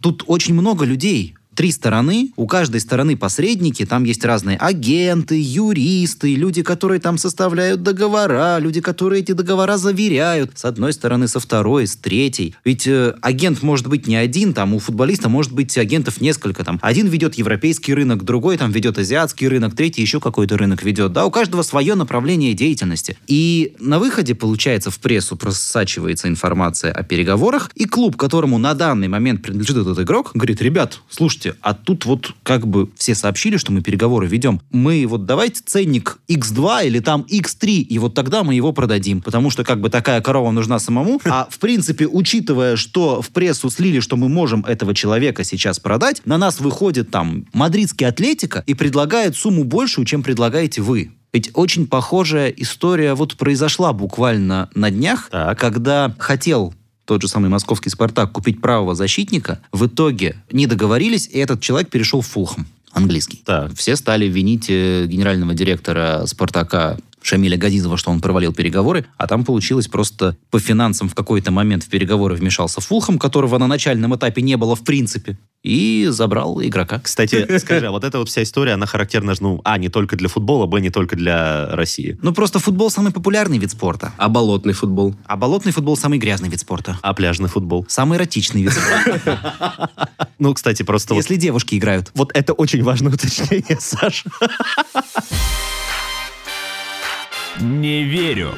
тут 0.01 0.25
очень 0.27 0.55
много 0.55 0.85
людей. 0.85 1.35
Три 1.55 1.71
стороны, 1.71 2.33
у 2.37 2.47
каждой 2.47 2.81
стороны 2.81 3.17
посредники, 3.17 3.87
там 3.87 4.05
есть 4.05 4.25
разные 4.25 4.57
агенты, 4.57 5.41
юристы, 5.41 6.35
люди, 6.35 6.63
которые 6.63 7.01
там 7.01 7.17
составляют 7.17 7.83
договора, 7.83 8.59
люди, 8.59 8.81
которые 8.81 9.23
эти 9.23 9.33
договора 9.33 9.77
заверяют. 9.77 10.59
С 10.59 10.65
одной 10.65 10.93
стороны, 10.93 11.29
со 11.29 11.39
второй, 11.39 11.87
с 11.87 11.97
третьей. 11.97 12.55
Ведь 12.65 12.87
э, 12.87 13.15
агент 13.21 13.63
может 13.63 13.87
быть 13.87 14.07
не 14.07 14.17
один, 14.17 14.53
там 14.53 14.75
у 14.75 14.79
футболиста 14.79 15.29
может 15.29 15.53
быть 15.53 15.77
агентов 15.79 16.21
несколько. 16.21 16.65
Там 16.65 16.81
один 16.83 17.07
ведет 17.07 17.35
европейский 17.35 17.95
рынок, 17.95 18.25
другой 18.25 18.57
там 18.57 18.73
ведет 18.73 18.99
азиатский 18.99 19.47
рынок, 19.47 19.77
третий 19.77 20.03
еще 20.03 20.21
какой-то 20.21 20.57
рынок 20.57 20.83
ведет. 20.83 21.13
Да, 21.13 21.25
у 21.25 21.31
каждого 21.31 21.63
свое 21.63 21.95
направление 21.95 22.55
деятельности. 22.55 23.17
И 23.27 23.77
на 23.79 23.99
выходе, 23.99 24.35
получается, 24.35 24.91
в 24.91 24.99
прессу 24.99 25.37
просачивается 25.37 26.29
информация 26.29 26.93
о 26.93 27.03
переговорах, 27.05 27.71
и 27.75 27.85
клуб, 27.85 28.17
которому 28.17 28.59
на 28.59 28.75
данный 28.75 29.09
момент 29.09 29.43
принадлежит 29.43 29.77
этот 29.77 29.99
игрок, 30.01 30.33
говорит, 30.35 30.61
ребят, 30.61 31.01
слушайте, 31.09 31.44
а 31.61 31.75
тут 31.75 32.05
вот 32.05 32.33
как 32.43 32.67
бы 32.67 32.89
все 32.97 33.15
сообщили, 33.15 33.57
что 33.57 33.73
мы 33.73 33.83
переговоры 33.83 34.27
ведем. 34.27 34.61
Мы 34.71 35.07
вот 35.07 35.27
давайте 35.27 35.61
ценник 35.65 36.19
X2 36.29 36.87
или 36.87 37.01
там 37.01 37.27
X3, 37.31 37.69
и 37.81 37.99
вот 37.99 38.15
тогда 38.15 38.43
мы 38.45 38.55
его 38.55 38.73
продадим. 38.73 39.21
Потому 39.21 39.51
что 39.51 39.65
как 39.65 39.81
бы 39.81 39.91
такая 39.91 40.21
корова 40.21 40.51
нужна 40.51 40.79
самому. 40.79 41.21
А 41.35 41.49
в 41.51 41.59
принципе, 41.59 42.07
учитывая, 42.07 42.77
что 42.77 43.21
в 43.21 43.31
прессу 43.31 43.71
слили, 43.71 44.01
что 44.01 44.17
мы 44.17 44.29
можем 44.29 44.65
этого 44.65 44.95
человека 44.95 45.43
сейчас 45.45 45.81
продать, 45.81 46.23
на 46.25 46.39
нас 46.39 46.61
выходит 46.61 47.11
там 47.11 47.47
мадридский 47.53 48.07
Атлетика 48.07 48.63
и 48.67 48.75
предлагает 48.75 49.37
сумму 49.37 49.65
большую, 49.65 50.05
чем 50.05 50.23
предлагаете 50.23 50.81
вы. 50.81 51.11
Ведь 51.33 51.51
очень 51.55 51.89
похожая 51.89 52.49
история 52.51 53.15
вот 53.15 53.37
произошла 53.37 53.93
буквально 53.93 54.71
на 54.75 54.91
днях, 54.93 55.29
Так. 55.33 55.59
когда 55.59 56.15
хотел 56.19 56.73
тот 57.05 57.23
же 57.23 57.29
самый 57.29 57.51
московский 57.51 57.91
«Спартак» 57.91 58.33
купить 58.33 58.61
правого 58.61 58.95
защитника, 58.95 59.61
в 59.73 59.87
итоге 59.87 60.37
не 60.51 60.67
договорились, 60.67 61.29
и 61.29 61.39
этот 61.39 61.61
человек 61.61 61.91
перешел 61.91 62.21
в 62.21 62.27
Фулхам, 62.27 62.67
английский. 62.93 63.43
Так. 63.45 63.75
Все 63.75 63.97
стали 63.97 64.27
винить 64.27 64.67
э, 64.69 65.07
генерального 65.07 65.55
директора 65.55 66.25
«Спартака» 66.27 66.99
Шамиля 67.25 67.57
Газизова, 67.57 67.97
что 67.97 68.11
он 68.11 68.21
провалил 68.21 68.53
переговоры, 68.53 69.07
а 69.17 69.27
там 69.27 69.45
получилось 69.45 69.89
просто 69.89 70.37
по 70.51 70.59
финансам 70.59 71.09
в 71.09 71.15
какой-то 71.15 71.51
момент 71.51 71.83
в 71.83 71.89
переговоры 71.89 72.35
вмешался 72.35 72.81
Фулхам, 72.83 73.19
которого 73.19 73.57
на 73.59 73.67
начальном 73.67 74.15
этапе 74.15 74.43
не 74.43 74.57
было 74.57 74.77
в 74.77 74.85
принципе, 74.85 75.39
и 75.63 76.07
забрал 76.11 76.61
игрока. 76.63 77.01
Кстати, 77.01 77.57
скажи, 77.59 77.87
а 77.87 77.91
вот 77.91 78.05
эта 78.05 78.19
вот 78.19 78.29
вся 78.29 78.43
история, 78.43 78.73
она 78.73 78.85
характерна, 78.85 79.33
ну, 79.41 79.63
а, 79.65 79.79
не 79.79 79.89
только 79.89 80.17
для 80.17 80.29
футбола, 80.29 80.67
б, 80.67 80.79
не 80.83 80.91
только 80.91 81.17
для 81.17 81.69
России. 81.75 82.19
Ну, 82.21 82.35
просто 82.35 82.59
футбол 82.59 82.91
самый 82.91 83.13
популярный 83.13 83.57
вид 83.57 83.71
спорта, 83.71 84.13
А 84.19 84.29
болотный 84.29 84.75
футбол? 84.75 85.15
а 85.25 85.37
болотный 85.39 85.73
футбол 85.73 85.97
самый 85.97 86.19
грязный 86.19 86.51
вид 86.51 86.61
спорта. 86.61 86.99
А 87.01 87.15
пляжный 87.15 87.49
футбол? 87.49 87.87
Самый 87.89 88.19
эротичный 88.19 88.63
вид 88.63 88.73
спорта, 88.75 89.91
Ну, 90.39 90.53
кстати, 90.53 90.83
просто 90.83 91.15
если 91.15 91.37
девушки 91.37 91.77
играют. 91.77 92.11
вот 92.15 92.31
это 92.35 92.53
очень 92.53 92.83
важное 92.83 93.15
уточнение, 93.15 93.79
Саша. 93.81 94.29
Не 97.61 98.03
верю. 98.03 98.55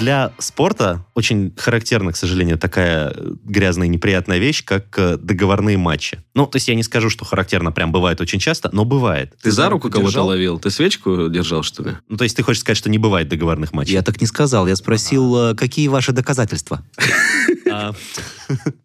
Для 0.00 0.32
спорта 0.38 1.04
очень 1.14 1.52
характерна, 1.58 2.12
к 2.12 2.16
сожалению, 2.16 2.56
такая 2.58 3.12
э, 3.14 3.32
грязная 3.44 3.86
и 3.86 3.90
неприятная 3.90 4.38
вещь, 4.38 4.64
как 4.64 4.98
э, 4.98 5.18
договорные 5.18 5.76
матчи. 5.76 6.24
Ну, 6.34 6.46
то 6.46 6.56
есть 6.56 6.68
я 6.68 6.74
не 6.74 6.82
скажу, 6.82 7.10
что 7.10 7.26
характерно 7.26 7.70
прям 7.70 7.92
бывает 7.92 8.18
очень 8.22 8.38
часто, 8.38 8.70
но 8.72 8.86
бывает. 8.86 9.34
Ты 9.42 9.50
за 9.50 9.68
руку 9.68 9.90
кого-то 9.90 10.08
держал? 10.08 10.26
ловил? 10.28 10.58
Ты 10.58 10.70
свечку 10.70 11.28
держал, 11.28 11.62
что 11.62 11.82
ли? 11.82 11.90
Ну, 12.08 12.16
то 12.16 12.24
есть 12.24 12.34
ты 12.34 12.42
хочешь 12.42 12.60
сказать, 12.60 12.78
что 12.78 12.88
не 12.88 12.96
бывает 12.96 13.28
договорных 13.28 13.74
матчей? 13.74 13.92
Я 13.92 14.02
так 14.02 14.18
не 14.22 14.26
сказал. 14.26 14.66
Я 14.66 14.76
спросил, 14.76 15.50
э, 15.50 15.54
какие 15.54 15.88
ваши 15.88 16.12
доказательства? 16.12 16.82
А, 17.72 17.94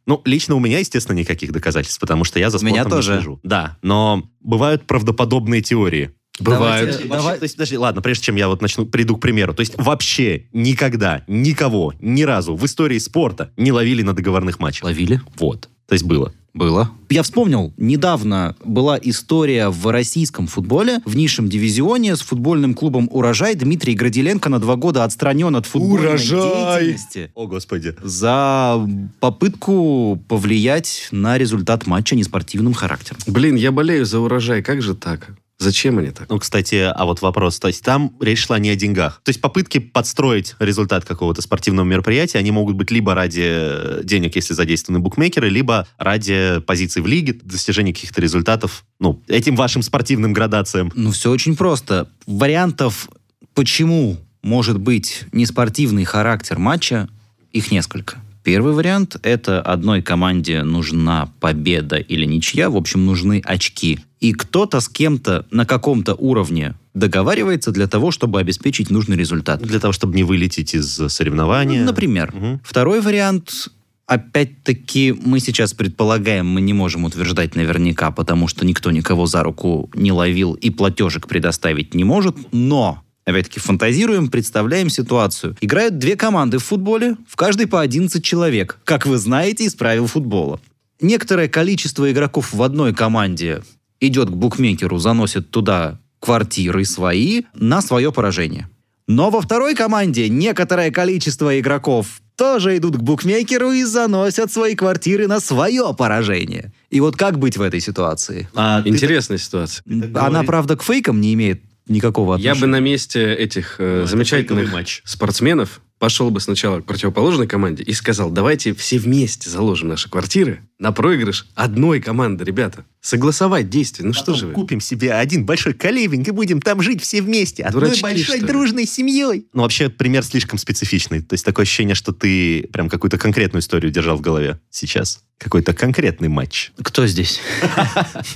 Ну, 0.06 0.22
лично 0.26 0.54
у 0.54 0.60
меня, 0.60 0.78
естественно, 0.78 1.18
никаких 1.18 1.52
доказательств, 1.52 2.00
потому 2.00 2.24
что 2.24 2.38
я 2.38 2.52
за 2.52 2.60
спортом 2.60 2.90
тоже. 2.90 3.14
не 3.14 3.18
слежу. 3.18 3.40
Да, 3.42 3.78
но 3.82 4.30
бывают 4.42 4.86
правдоподобные 4.86 5.64
теории. 5.64 6.14
Бывают. 6.40 6.92
Вообще, 6.92 7.08
Давай- 7.08 7.38
то 7.38 7.44
есть, 7.44 7.56
подожди, 7.56 7.78
ладно, 7.78 8.02
прежде 8.02 8.26
чем 8.26 8.36
я 8.36 8.48
вот 8.48 8.62
начну, 8.62 8.86
приду 8.86 9.16
к 9.16 9.22
примеру. 9.22 9.54
То 9.54 9.62
есть 9.62 9.74
вообще 9.78 10.46
никогда, 10.54 11.24
никого, 11.28 11.94
ни 12.02 12.24
разу 12.24 12.56
в 12.56 12.66
истории 12.66 12.98
спорта 13.00 13.52
не 13.58 13.72
ловили 13.72 14.02
на 14.02 14.14
договорных 14.14 14.60
матчах. 14.60 14.84
Ловили? 14.84 15.22
Вот. 15.38 15.70
То 15.88 15.94
есть 15.94 16.04
было. 16.04 16.34
Было. 16.54 16.90
Я 17.10 17.22
вспомнил, 17.22 17.74
недавно 17.76 18.56
была 18.64 18.98
история 19.02 19.68
в 19.68 19.88
российском 19.92 20.48
футболе 20.48 21.00
в 21.04 21.14
низшем 21.16 21.50
дивизионе 21.50 22.16
с 22.16 22.22
футбольным 22.22 22.74
клубом 22.74 23.10
«Урожай». 23.12 23.56
Дмитрий 23.56 23.94
Градиленко 23.94 24.48
на 24.50 24.60
два 24.60 24.78
года 24.78 25.04
отстранен 25.04 25.54
от 25.58 25.66
футбольной 25.66 26.08
«Урожай». 26.12 26.80
деятельности 26.80 27.32
О, 27.36 27.46
господи. 27.48 27.94
за 28.02 28.88
попытку 29.20 30.18
повлиять 30.30 31.10
на 31.12 31.38
результат 31.38 31.88
матча 31.88 32.16
неспортивным 32.16 32.74
характером. 32.74 33.20
Блин, 33.28 33.56
я 33.56 33.74
болею 33.74 34.06
за 34.06 34.20
урожай. 34.20 34.64
Как 34.64 34.82
же 34.82 34.96
так? 34.96 35.36
Зачем 35.58 35.98
они 36.00 36.12
так? 36.12 36.30
Ну, 36.30 36.38
кстати, 36.40 36.76
а 36.76 37.06
вот 37.06 37.22
вопрос. 37.22 37.60
То 37.60 37.68
есть 37.68 37.84
там 37.84 38.14
речь 38.20 38.46
шла 38.46 38.60
не 38.60 38.70
о 38.70 38.76
деньгах. 38.76 39.22
То 39.24 39.30
есть 39.30 39.40
попытки 39.40 39.80
подстроить 39.80 40.56
результат 40.60 41.06
какого-то 41.06 41.42
спортивного 41.42 41.86
мероприятия, 41.86 42.40
они 42.40 42.52
могут 42.52 42.76
быть 42.76 42.92
либо 42.92 43.16
ради 43.16 43.44
э, 43.46 44.02
денег, 44.04 44.36
если 44.36 44.54
задействованы 44.54 45.00
букмекеры, 45.00 45.50
либо 45.50 45.88
ради 45.98 46.60
позиций 46.68 47.02
в 47.02 47.08
лиге, 47.08 47.34
достижения 47.42 47.94
каких-то 47.94 48.22
результатов, 48.22 48.84
ну, 49.00 49.22
этим 49.28 49.56
вашим 49.56 49.82
спортивным 49.82 50.34
градациям. 50.34 50.92
Ну, 50.94 51.12
все 51.12 51.32
очень 51.32 51.56
просто. 51.56 52.10
Вариантов, 52.28 53.10
почему 53.54 54.18
может 54.44 54.80
быть 54.80 55.24
неспортивный 55.32 56.04
характер 56.04 56.60
матча, 56.60 57.08
их 57.52 57.72
несколько. 57.72 58.18
Первый 58.44 58.74
вариант– 58.74 59.18
это 59.24 59.60
одной 59.60 60.04
команде 60.04 60.62
нужна 60.62 61.32
победа 61.40 61.96
или 61.96 62.26
ничья, 62.26 62.70
в 62.70 62.76
общем, 62.76 63.04
нужны 63.04 63.42
очки. 63.44 64.02
И 64.26 64.34
кто-то 64.34 64.80
с 64.80 64.90
кем-то 64.90 65.46
на 65.52 65.68
каком-то 65.68 66.16
уровне 66.16 66.74
договаривается 66.96 67.70
для 67.70 67.86
того, 67.88 68.10
чтобы 68.10 68.40
обеспечить 68.40 68.90
нужный 68.90 69.16
результат. 69.16 69.62
Для 69.62 69.80
того, 69.80 69.94
чтобы 69.94 70.16
не 70.16 70.24
вылететь 70.24 70.74
из 70.74 71.00
соревнования. 71.10 71.82
Ну, 71.82 71.86
например. 71.86 72.34
Мгм. 72.34 72.62
Второй 72.64 73.02
вариант 73.02 73.70
Опять-таки, 74.08 75.14
мы 75.14 75.40
сейчас 75.40 75.74
предполагаем, 75.74 76.48
мы 76.48 76.62
не 76.62 76.74
можем 76.74 77.06
утверждать 77.06 77.56
наверняка, 77.56 78.12
потому 78.12 78.48
что 78.48 78.66
никто 78.66 78.92
никого 78.92 79.28
за 79.28 79.44
руку 79.44 79.90
не 79.96 80.12
ловил 80.12 80.54
и 80.54 80.70
платежек 80.72 81.28
предоставить 81.28 81.94
не 81.94 82.04
может, 82.04 82.36
но 82.52 83.04
Опять-таки 83.26 83.60
фантазируем, 83.60 84.30
представляем 84.30 84.92
ситуацию. 84.92 85.58
Играют 85.60 85.98
две 85.98 86.16
команды 86.16 86.60
в 86.60 86.64
футболе, 86.64 87.16
в 87.28 87.36
каждой 87.36 87.66
по 87.66 87.82
11 87.82 88.24
человек, 88.24 88.80
как 88.84 89.08
вы 89.08 89.18
знаете 89.18 89.66
из 89.66 89.74
правил 89.74 90.06
футбола. 90.06 90.60
Некоторое 91.02 91.48
количество 91.48 92.12
игроков 92.12 92.54
в 92.54 92.62
одной 92.62 92.94
команде 92.94 93.64
идет 94.00 94.30
к 94.30 94.34
букмекеру, 94.34 94.98
заносит 94.98 95.50
туда 95.52 96.00
квартиры 96.20 96.86
свои 96.86 97.44
на 97.54 97.82
свое 97.82 98.12
поражение. 98.12 98.70
Но 99.08 99.30
во 99.30 99.42
второй 99.42 99.76
команде 99.76 100.30
некоторое 100.30 100.92
количество 100.92 101.60
игроков 101.60 102.22
тоже 102.36 102.76
идут 102.78 102.98
к 102.98 103.02
букмекеру 103.02 103.72
и 103.72 103.84
заносят 103.84 104.52
свои 104.52 104.76
квартиры 104.76 105.28
на 105.28 105.40
свое 105.40 105.94
поражение. 105.98 106.74
И 106.90 107.00
вот 107.00 107.16
как 107.16 107.38
быть 107.38 107.58
в 107.58 107.62
этой 107.62 107.80
ситуации? 107.80 108.50
А 108.56 108.82
ты 108.82 108.90
Интересная 108.90 109.38
ситуация. 109.38 109.84
так 109.84 110.24
Она, 110.24 110.44
правда, 110.44 110.76
к 110.76 110.84
фейкам 110.84 111.22
не 111.22 111.34
имеет 111.34 111.62
никакого 111.88 112.38
Я 112.38 112.52
отношения. 112.52 112.62
бы 112.62 112.68
на 112.68 112.80
месте 112.80 113.34
этих 113.34 113.76
э, 113.80 114.02
Ну, 114.02 114.08
замечательных 114.08 114.72
матч. 114.74 115.02
спортсменов 115.06 115.82
пошел 115.98 116.30
бы 116.30 116.42
сначала 116.42 116.82
к 116.82 116.86
противоположной 116.86 117.48
команде 117.48 117.82
и 117.82 117.94
сказал, 117.94 118.30
давайте 118.30 118.74
все 118.76 119.00
вместе 119.00 119.50
заложим 119.50 119.88
наши 119.88 120.10
квартиры 120.10 120.60
на 120.78 120.92
проигрыш 120.92 121.48
одной 121.56 122.02
команды, 122.02 122.44
ребята. 122.44 122.86
Согласовать 123.02 123.70
действия. 123.70 124.04
Ну 124.06 124.12
что 124.12 124.26
Потом 124.26 124.36
же 124.36 124.48
вы? 124.48 124.54
купим 124.54 124.82
себе 124.82 125.14
один 125.14 125.46
большой 125.46 125.74
каливинг 125.74 126.28
и 126.28 126.32
будем 126.32 126.60
там 126.60 126.82
жить 126.82 127.02
все 127.02 127.22
вместе. 127.22 127.64
Одной 127.64 127.84
Дурачки, 127.84 128.02
большой 128.02 128.38
что 128.40 128.48
дружной 128.48 128.86
семьей. 128.86 129.48
Ну, 129.54 129.62
вообще, 129.62 129.90
пример 129.90 130.24
слишком 130.24 130.60
специфичный. 130.60 131.22
То 131.22 131.34
есть 131.34 131.46
такое 131.46 131.64
ощущение, 131.64 131.96
что 131.96 132.12
ты 132.12 132.68
прям 132.74 132.90
какую-то 132.90 133.18
конкретную 133.18 133.62
историю 133.62 133.90
держал 133.92 134.18
в 134.18 134.22
голове 134.22 134.60
сейчас. 134.70 135.24
Какой-то 135.38 135.74
конкретный 135.74 136.28
матч. 136.28 136.72
Кто 136.78 137.08
здесь? 137.08 137.40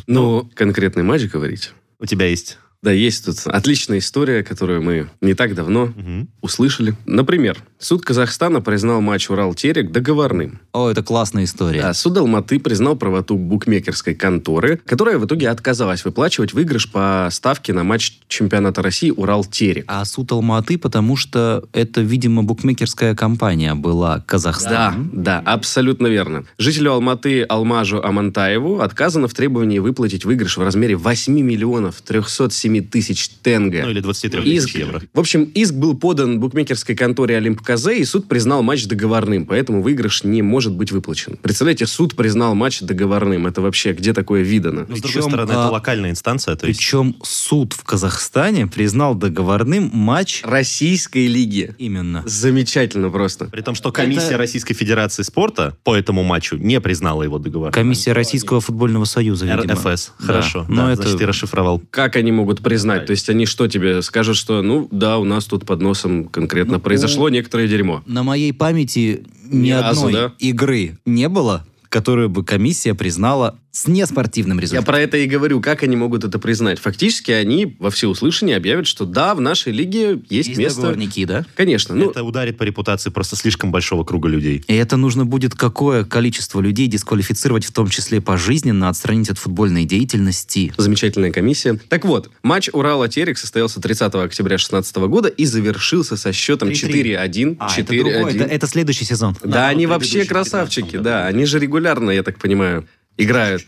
Ну, 0.08 0.50
конкретный 0.56 1.04
матч 1.04 1.24
говорить. 1.24 1.72
У 2.00 2.06
тебя 2.06 2.28
есть... 2.28 2.58
Да, 2.82 2.92
есть 2.94 3.26
тут 3.26 3.36
отличная 3.46 3.98
история, 3.98 4.42
которую 4.42 4.82
мы 4.82 5.10
не 5.20 5.34
так 5.34 5.54
давно 5.54 5.88
Мгм. 5.88 6.30
услышали. 6.42 6.96
Например, 7.06 7.58
суд 7.78 8.06
Казахстана 8.06 8.62
признал 8.62 9.02
матч 9.02 9.30
Урал-Терек 9.30 9.92
договорным. 9.92 10.62
О, 10.72 10.88
это 10.90 11.04
классная 11.04 11.44
история. 11.44 11.82
А 11.82 11.94
суд 11.94 12.18
Алматы 12.18 12.58
признал 12.58 12.96
правоту 12.96 13.36
букмекерской 13.38 14.16
конторы, 14.16 14.80
которая 14.86 15.18
в 15.18 15.26
итоге 15.26 15.50
отказалась 15.50 16.06
выплачивать 16.06 16.54
выигрыш 16.54 16.90
по 16.90 17.28
ставке 17.32 17.74
на 17.74 17.84
матч 17.84 18.20
чемпионата 18.30 18.82
России 18.82 19.12
Урал-Терек. 19.12 19.84
А 19.88 20.06
суд 20.06 20.32
Алматы, 20.32 20.78
потому 20.78 21.18
что 21.18 21.66
это, 21.74 22.00
видимо, 22.00 22.44
букмекерская 22.44 23.14
компания 23.14 23.76
была 23.76 24.18
Да, 24.20 24.24
Казахстан. 24.26 25.10
да, 25.12 25.40
абсолютно 25.46 26.08
верно. 26.08 26.46
Жителю 26.58 26.94
Алматы 26.94 27.44
Алмажу 27.44 28.02
Амантаеву 28.02 28.80
отказано 28.80 29.28
в 29.28 29.34
требовании 29.34 29.80
выплатить 29.80 30.24
выигрыш 30.24 30.56
в 30.58 30.62
размере 30.62 30.96
8 30.96 31.34
миллионов 31.42 32.02
307 32.02 32.69
тысяч 32.80 33.30
тенге. 33.42 33.84
Ну, 33.84 33.90
или 33.92 34.00
23 34.00 34.42
Иск, 34.56 34.68
тысяч 34.68 34.76
евро. 34.80 35.02
в 35.14 35.20
общем, 35.20 35.44
иск 35.44 35.74
был 35.74 35.98
подан 35.98 36.40
букмекерской 36.40 36.96
конторе 36.96 37.38
Олимп 37.38 37.62
КЗ, 37.62 37.88
и 37.88 38.06
суд 38.06 38.28
признал 38.28 38.62
матч 38.64 38.86
договорным, 38.86 39.46
поэтому 39.46 39.82
выигрыш 39.82 40.24
не 40.24 40.42
может 40.42 40.74
быть 40.74 40.92
выплачен. 40.92 41.38
Представляете, 41.42 41.88
суд 41.88 42.16
признал 42.16 42.54
матч 42.56 42.82
договорным. 42.82 43.48
Это 43.48 43.62
вообще 43.62 43.94
где 43.94 44.14
такое 44.14 44.44
видано? 44.44 44.86
Но, 44.88 44.96
с 44.96 45.02
другой 45.02 45.22
Причем, 45.22 45.30
стороны, 45.30 45.52
а, 45.52 45.54
это 45.64 45.72
локальная 45.72 46.12
инстанция, 46.12 46.56
то 46.56 46.68
есть... 46.68 46.80
Причем 46.80 47.16
суд 47.24 47.74
в 47.74 47.84
Казахстане 47.84 48.68
признал 48.68 49.16
договорным 49.16 49.90
матч 49.94 50.42
Российской 50.44 51.28
лиги. 51.28 51.74
именно. 51.78 52.24
Замечательно 52.26 53.10
просто. 53.10 53.46
При 53.46 53.62
том, 53.62 53.76
что 53.76 53.92
комиссия 53.92 54.28
Это- 54.30 54.38
Российской 54.38 54.74
Федерации 54.74 55.24
спорта 55.24 55.76
по 55.84 55.96
этому 55.96 56.24
матчу 56.24 56.58
не 56.58 56.80
признала 56.82 57.24
его 57.24 57.40
договор. 57.40 57.72
Комиссия 57.72 58.14
Российского 58.14 58.62
футбольного 58.62 59.06
союза, 59.06 59.46
видимо. 59.46 59.74
РФС. 59.74 60.12
Да. 60.20 60.26
Хорошо. 60.26 60.66
Но 60.70 60.88
Да, 60.88 60.94
это 60.94 61.02
Значит, 61.04 61.18
ты 61.20 61.26
расшифровал. 61.26 61.82
Как 61.90 62.16
они 62.16 62.32
могут 62.32 62.59
признать? 62.62 63.06
То 63.06 63.12
есть 63.12 63.30
они 63.30 63.46
что 63.46 63.68
тебе 63.68 64.02
скажут, 64.02 64.38
что, 64.38 64.62
ну, 64.62 64.88
да, 64.92 65.18
у 65.18 65.24
нас 65.24 65.46
тут 65.46 65.66
под 65.66 65.82
носом 65.82 66.26
конкретно 66.26 66.76
Ну, 66.76 66.80
произошло 66.80 67.30
некоторое 67.30 67.68
дерьмо. 67.68 68.04
на 68.06 68.24
моей 68.24 68.54
памяти 68.54 69.24
ни 69.52 69.68
Ни 69.68 69.72
разу, 69.72 70.08
одной 70.08 70.14
да? 70.14 70.34
игры 70.40 70.98
не 71.06 71.28
было, 71.30 71.66
которую 71.90 72.30
бы 72.30 72.44
комиссия 72.46 72.94
признала 72.94 73.60
с 73.72 73.88
неспортивным 73.88 74.58
Я 74.58 74.62
результатом. 74.64 74.86
про 74.86 75.00
это 75.00 75.18
и 75.18 75.28
говорю, 75.28 75.62
как 75.62 75.84
они 75.84 75.96
могут 75.96 76.24
это 76.24 76.40
признать. 76.40 76.80
Фактически 76.80 77.32
они 77.32 77.76
во 77.80 77.92
всеуслышание 77.92 78.58
объявят, 78.58 78.88
что 78.88 79.06
да, 79.06 79.36
в 79.36 79.42
нашей 79.42 79.72
лиге 79.72 80.20
есть, 80.30 80.50
Есть 80.50 80.58
место. 80.58 80.82
договорники, 80.82 81.24
да? 81.26 81.46
Конечно. 81.56 81.94
Ну, 81.94 82.10
это 82.10 82.24
ударит 82.24 82.58
по 82.58 82.64
репутации 82.64 83.12
просто 83.12 83.36
слишком 83.36 83.72
большого 83.72 84.04
круга 84.04 84.28
людей. 84.28 84.64
И 84.68 84.74
это 84.74 84.98
нужно 84.98 85.26
будет 85.26 85.54
какое 85.54 86.04
количество 86.04 86.62
людей 86.62 86.88
дисквалифицировать, 86.88 87.64
в 87.64 87.72
том 87.72 87.90
числе 87.90 88.22
пожизненно, 88.22 88.90
отстранить 88.90 89.30
от 89.30 89.38
футбольной 89.38 89.86
деятельности. 89.86 90.74
Замечательная 90.78 91.32
комиссия. 91.32 91.80
Так 91.90 92.06
вот, 92.06 92.32
матч 92.42 92.70
Урала-Терек 92.74 93.38
состоялся 93.38 93.80
30 93.80 94.02
октября 94.16 94.58
2016 94.58 94.96
года 94.98 95.28
и 95.30 95.46
завершился 95.46 96.18
со 96.18 96.34
счетом 96.34 96.70
4-1. 96.70 97.58
А, 97.60 97.68
это 97.78 97.94
4-1. 97.94 97.98
другое, 98.00 98.34
это, 98.34 98.44
это 98.46 98.68
следующий 98.68 99.06
сезон. 99.06 99.36
Да, 99.44 99.50
Да, 99.50 99.68
они 99.68 99.86
вообще 99.86 100.26
красавчики, 100.26 100.94
15 100.98 101.02
да. 101.04 101.28
Они 101.28 101.46
же 101.46 101.60
регулярно, 101.60 101.79
я 102.12 102.24
так 102.24 102.38
понимаю, 102.38 102.88
играют. 103.18 103.66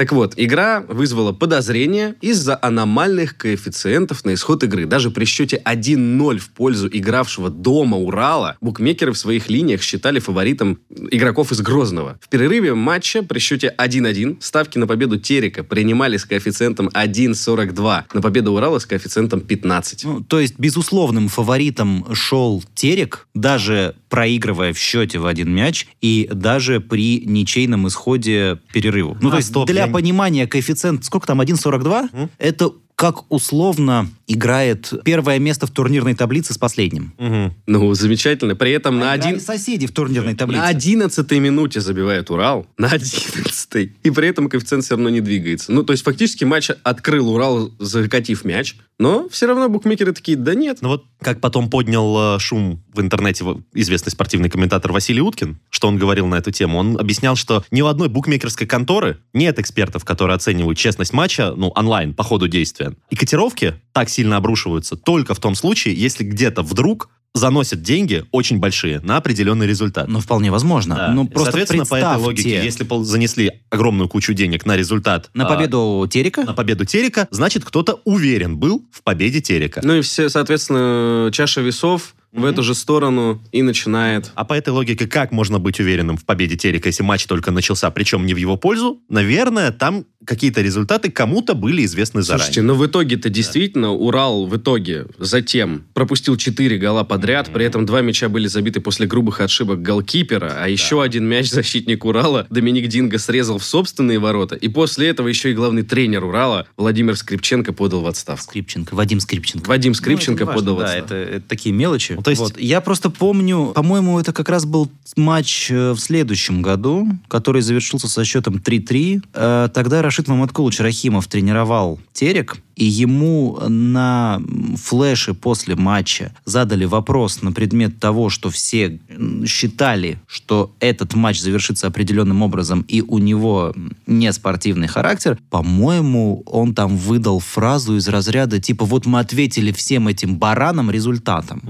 Так 0.00 0.12
вот, 0.12 0.32
игра 0.38 0.82
вызвала 0.88 1.32
подозрение 1.32 2.14
из-за 2.22 2.58
аномальных 2.62 3.36
коэффициентов 3.36 4.24
на 4.24 4.32
исход 4.32 4.64
игры. 4.64 4.86
Даже 4.86 5.10
при 5.10 5.26
счете 5.26 5.60
1-0 5.62 6.38
в 6.38 6.48
пользу 6.48 6.88
игравшего 6.90 7.50
дома 7.50 7.98
Урала, 7.98 8.56
букмекеры 8.62 9.12
в 9.12 9.18
своих 9.18 9.50
линиях 9.50 9.82
считали 9.82 10.18
фаворитом 10.18 10.78
игроков 11.10 11.52
из 11.52 11.60
Грозного. 11.60 12.18
В 12.22 12.30
перерыве 12.30 12.72
матча 12.72 13.22
при 13.22 13.40
счете 13.40 13.74
1-1 13.76 14.38
ставки 14.40 14.78
на 14.78 14.86
победу 14.86 15.18
Терека 15.18 15.64
принимали 15.64 16.16
с 16.16 16.24
коэффициентом 16.24 16.88
1,42, 16.88 18.04
на 18.14 18.22
победу 18.22 18.54
Урала 18.54 18.78
с 18.78 18.86
коэффициентом 18.86 19.42
15. 19.42 20.04
Ну, 20.04 20.20
то 20.22 20.40
есть, 20.40 20.58
безусловным 20.58 21.28
фаворитом 21.28 22.06
шел 22.14 22.64
Терек, 22.74 23.28
даже 23.34 23.96
проигрывая 24.08 24.72
в 24.72 24.78
счете 24.78 25.18
в 25.18 25.26
один 25.26 25.54
мяч 25.54 25.86
и 26.00 26.26
даже 26.32 26.80
при 26.80 27.20
ничейном 27.20 27.86
исходе 27.86 28.58
перерыву. 28.72 29.18
Ну, 29.20 29.28
А, 29.28 29.32
то 29.32 29.36
есть, 29.36 29.48
стоп, 29.50 29.68
для 29.68 29.89
понимания, 29.92 30.46
коэффициент, 30.46 31.04
сколько 31.04 31.26
там, 31.26 31.40
1,42? 31.40 32.08
Мгм. 32.12 32.30
Это 32.38 32.72
как 33.00 33.32
условно 33.32 34.10
играет 34.26 34.92
первое 35.06 35.38
место 35.38 35.66
в 35.66 35.70
турнирной 35.70 36.14
таблице 36.14 36.52
с 36.52 36.58
последним. 36.58 37.14
Мгм. 37.16 37.54
Ну, 37.66 37.94
замечательно. 37.94 38.54
При 38.54 38.72
этом 38.72 38.98
на 38.98 39.12
А 39.12 39.16
играли 39.16 39.36
один... 39.36 39.40
соседи 39.40 39.86
в 39.86 39.92
турнирной 39.92 40.34
таблице. 40.34 40.60
На 40.60 40.68
11 40.68 41.30
минуте 41.32 41.80
забивает 41.80 42.28
Урал. 42.28 42.66
На 42.76 42.88
11 42.88 43.92
И 44.02 44.10
при 44.10 44.28
этом 44.28 44.50
коэффициент 44.50 44.84
все 44.84 44.96
равно 44.96 45.08
не 45.08 45.22
двигается. 45.22 45.72
Ну, 45.72 45.82
то 45.82 45.94
есть, 45.94 46.04
фактически 46.04 46.44
матч 46.44 46.68
открыл 46.82 47.30
Урал, 47.30 47.72
закатив 47.78 48.44
мяч. 48.44 48.76
Но 49.00 49.30
все 49.30 49.46
равно 49.46 49.70
букмекеры 49.70 50.12
такие, 50.12 50.36
да 50.36 50.54
нет. 50.54 50.78
Ну 50.82 50.90
вот 50.90 51.06
как 51.22 51.40
потом 51.40 51.70
поднял 51.70 52.36
э, 52.36 52.38
шум 52.38 52.84
в 52.92 53.00
интернете 53.00 53.46
известный 53.72 54.10
спортивный 54.10 54.50
комментатор 54.50 54.92
Василий 54.92 55.22
Уткин, 55.22 55.58
что 55.70 55.88
он 55.88 55.96
говорил 55.96 56.26
на 56.26 56.34
эту 56.34 56.50
тему. 56.50 56.76
Он 56.78 56.98
объяснял, 57.00 57.34
что 57.34 57.64
ни 57.70 57.80
у 57.80 57.86
одной 57.86 58.10
букмекерской 58.10 58.66
конторы 58.66 59.16
нет 59.32 59.58
экспертов, 59.58 60.04
которые 60.04 60.34
оценивают 60.34 60.76
честность 60.76 61.14
матча, 61.14 61.54
ну, 61.56 61.72
онлайн, 61.74 62.12
по 62.12 62.24
ходу 62.24 62.46
действия. 62.46 62.89
И 63.10 63.16
котировки 63.16 63.74
так 63.92 64.08
сильно 64.08 64.36
обрушиваются 64.36 64.96
только 64.96 65.34
в 65.34 65.38
том 65.38 65.54
случае, 65.54 65.94
если 65.94 66.24
где-то 66.24 66.62
вдруг 66.62 67.10
заносят 67.34 67.82
деньги 67.82 68.24
очень 68.32 68.58
большие 68.58 69.00
на 69.00 69.16
определенный 69.16 69.66
результат. 69.66 70.08
Ну, 70.08 70.20
вполне 70.20 70.50
возможно. 70.50 70.96
Да. 70.96 71.08
Ну, 71.12 71.26
просто 71.26 71.52
Соответственно, 71.52 71.84
по 71.84 71.94
этой 71.94 72.16
логике, 72.16 72.64
если 72.64 72.86
занесли 73.04 73.52
огромную 73.70 74.08
кучу 74.08 74.34
денег 74.34 74.66
на 74.66 74.76
результат... 74.76 75.30
на 75.34 75.46
а, 75.46 75.48
победу 75.48 76.08
Терека, 76.10 76.42
на 76.42 76.54
победу 76.54 76.84
Терека, 76.84 77.28
значит, 77.30 77.64
кто-то 77.64 78.00
уверен 78.04 78.58
был 78.58 78.84
в 78.90 79.02
победе 79.02 79.40
Терека. 79.40 79.80
Ну 79.84 79.94
и 79.94 80.00
все, 80.00 80.28
соответственно, 80.28 81.30
чаша 81.32 81.60
весов 81.60 82.14
в 82.32 82.44
эту 82.44 82.62
же 82.62 82.74
сторону 82.74 83.42
и 83.52 83.62
начинает. 83.62 84.30
А 84.34 84.44
по 84.44 84.54
этой 84.54 84.70
логике, 84.70 85.06
как 85.06 85.32
можно 85.32 85.58
быть 85.58 85.80
уверенным 85.80 86.16
в 86.16 86.24
победе 86.24 86.56
Терека, 86.56 86.88
если 86.88 87.02
матч 87.02 87.26
только 87.26 87.50
начался, 87.50 87.90
причем 87.90 88.26
не 88.26 88.34
в 88.34 88.36
его 88.36 88.56
пользу? 88.56 89.00
Наверное, 89.08 89.72
там 89.72 90.04
какие-то 90.24 90.60
результаты 90.60 91.10
кому-то 91.10 91.54
были 91.54 91.84
известны 91.84 92.22
заранее. 92.22 92.44
Слушайте, 92.44 92.62
но 92.62 92.74
в 92.74 92.86
итоге-то 92.86 93.30
действительно 93.30 93.90
Урал 93.92 94.46
в 94.46 94.56
итоге 94.56 95.06
затем 95.18 95.84
пропустил 95.94 96.36
4 96.36 96.78
гола 96.78 97.04
подряд, 97.04 97.50
при 97.52 97.64
этом 97.64 97.86
два 97.86 98.00
мяча 98.02 98.28
были 98.28 98.46
забиты 98.46 98.80
после 98.80 99.06
грубых 99.06 99.40
ошибок 99.40 99.82
голкипера, 99.82 100.56
а 100.60 100.68
еще 100.68 101.02
один 101.02 101.24
мяч 101.26 101.50
защитник 101.50 102.04
Урала 102.04 102.46
Доминик 102.50 102.88
Динго 102.88 103.18
срезал 103.18 103.58
в 103.58 103.64
собственные 103.64 104.18
ворота, 104.18 104.54
и 104.56 104.68
после 104.68 105.08
этого 105.08 105.26
еще 105.26 105.50
и 105.50 105.54
главный 105.54 105.82
тренер 105.82 106.24
Урала 106.24 106.66
Владимир 106.76 107.16
Скрипченко 107.16 107.72
подал 107.72 108.02
в 108.02 108.06
отставку. 108.06 108.44
Скрипченко, 108.44 108.94
Вадим 108.94 109.20
Скрипченко. 109.20 109.68
Вадим 109.68 109.94
Скрипченко 109.94 110.44
Ну, 110.44 110.50
это 110.50 110.52
не 110.52 110.60
подал 110.60 110.74
в 110.74 110.78
важно, 110.78 110.94
Да, 110.96 111.02
отставку. 111.02 111.24
это, 111.24 111.36
это 111.36 111.48
такие 111.48 111.74
мелочи. 111.74 112.14
То 112.22 112.30
есть- 112.30 112.42
Вот. 112.42 112.58
Я 112.58 112.80
просто 112.80 113.10
помню, 113.10 113.72
по-моему, 113.74 114.18
это 114.18 114.32
как 114.32 114.48
раз 114.48 114.64
был 114.64 114.90
матч 115.16 115.70
э, 115.70 115.92
в 115.92 115.98
следующем 115.98 116.62
году, 116.62 117.08
который 117.28 117.62
завершился 117.62 118.08
со 118.08 118.24
счетом 118.24 118.56
3-3. 118.58 119.22
Э, 119.34 119.68
Тогда 119.72 120.02
Рашид 120.02 120.28
Маматкулович 120.28 120.80
Рахимов 120.80 121.26
тренировал 121.26 121.98
Терек, 122.12 122.56
и 122.80 122.84
ему 122.84 123.58
на 123.68 124.40
флеше 124.82 125.34
после 125.34 125.76
матча 125.76 126.32
задали 126.46 126.86
вопрос 126.86 127.42
на 127.42 127.52
предмет 127.52 128.00
того, 128.00 128.30
что 128.30 128.48
все 128.48 128.98
считали, 129.46 130.18
что 130.26 130.74
этот 130.80 131.12
матч 131.12 131.40
завершится 131.40 131.88
определенным 131.88 132.40
образом, 132.40 132.86
и 132.88 133.02
у 133.02 133.18
него 133.18 133.74
не 134.06 134.32
спортивный 134.32 134.86
характер. 134.86 135.38
По-моему, 135.50 136.42
он 136.46 136.74
там 136.74 136.96
выдал 136.96 137.38
фразу 137.38 137.96
из 137.96 138.08
разряда 138.08 138.58
типа 138.58 138.86
«Вот 138.86 139.04
мы 139.04 139.20
ответили 139.20 139.72
всем 139.72 140.08
этим 140.08 140.38
баранам 140.38 140.90
результатом». 140.90 141.62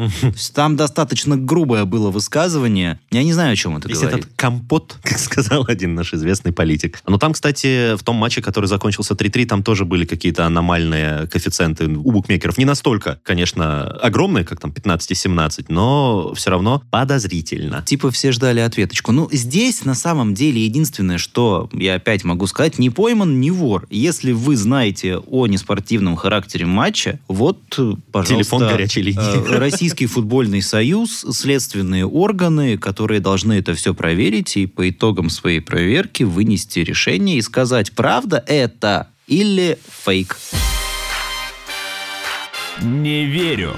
Там 0.55 0.77
достаточно 0.77 1.37
грубое 1.37 1.87
было 1.87 2.11
высказывание. 2.11 3.01
Я 3.11 3.25
не 3.25 3.33
знаю, 3.33 3.55
о 3.55 3.57
чем 3.57 3.77
это 3.77 3.89
Весь 3.89 3.99
говорит. 3.99 4.21
этот 4.21 4.33
компот, 4.37 4.97
как 5.03 5.19
сказал 5.19 5.65
один 5.67 5.97
наш 5.97 6.15
известный 6.15 6.53
политик. 6.53 7.03
Но 7.09 7.19
там, 7.19 7.33
кстати, 7.33 7.97
в 7.97 8.05
том 8.05 8.15
матче, 8.15 8.43
который 8.43 8.67
закончился 8.67 9.15
3-3, 9.15 9.47
там 9.47 9.63
тоже 9.65 9.85
были 9.85 10.05
какие-то 10.05 10.47
аномальные 10.47 11.00
коэффициенты 11.31 11.87
у 11.87 12.13
букмекеров. 12.13 12.59
Не 12.59 12.65
настолько, 12.65 13.19
конечно, 13.23 13.85
огромные, 13.85 14.45
как 14.45 14.61
там 14.61 14.71
15-17, 14.71 15.67
но 15.69 16.33
все 16.35 16.51
равно 16.51 16.83
подозрительно. 16.91 17.83
Типа 17.87 18.11
все 18.11 18.33
ждали 18.33 18.61
ответочку. 18.61 19.13
Ну, 19.13 19.29
здесь 19.33 19.85
на 19.85 19.95
самом 19.95 20.35
деле 20.35 20.65
единственное, 20.65 21.19
что 21.19 21.69
я 21.73 21.95
опять 21.95 22.25
могу 22.25 22.47
сказать, 22.47 22.79
не 22.79 22.91
пойман, 22.91 23.41
не 23.41 23.51
вор. 23.51 23.87
Если 23.91 24.33
вы 24.33 24.57
знаете 24.57 25.19
о 25.19 25.47
неспортивном 25.47 26.17
характере 26.17 26.67
матча, 26.67 27.19
вот, 27.29 27.61
э, 27.79 27.95
пожалуйста... 28.13 28.35
Телефон 28.35 28.61
горячей 28.69 29.03
линии. 29.03 29.55
э, 29.55 29.59
Российский 29.59 30.07
футбольный 30.07 30.63
союз, 30.63 31.25
следственные 31.31 32.07
органы, 32.07 32.79
которые 32.79 33.21
должны 33.21 33.55
это 33.55 33.75
все 33.75 33.95
проверить 33.95 34.57
и 34.57 34.67
по 34.67 34.89
итогам 34.89 35.31
своей 35.31 35.61
проверки 35.61 36.23
вынести 36.23 36.81
решение 36.81 37.39
и 37.39 37.43
сказать, 37.43 37.93
правда 37.93 38.43
это 38.47 39.09
или 39.27 39.79
фейк. 40.05 40.37
Не 42.83 43.27
верю. 43.27 43.77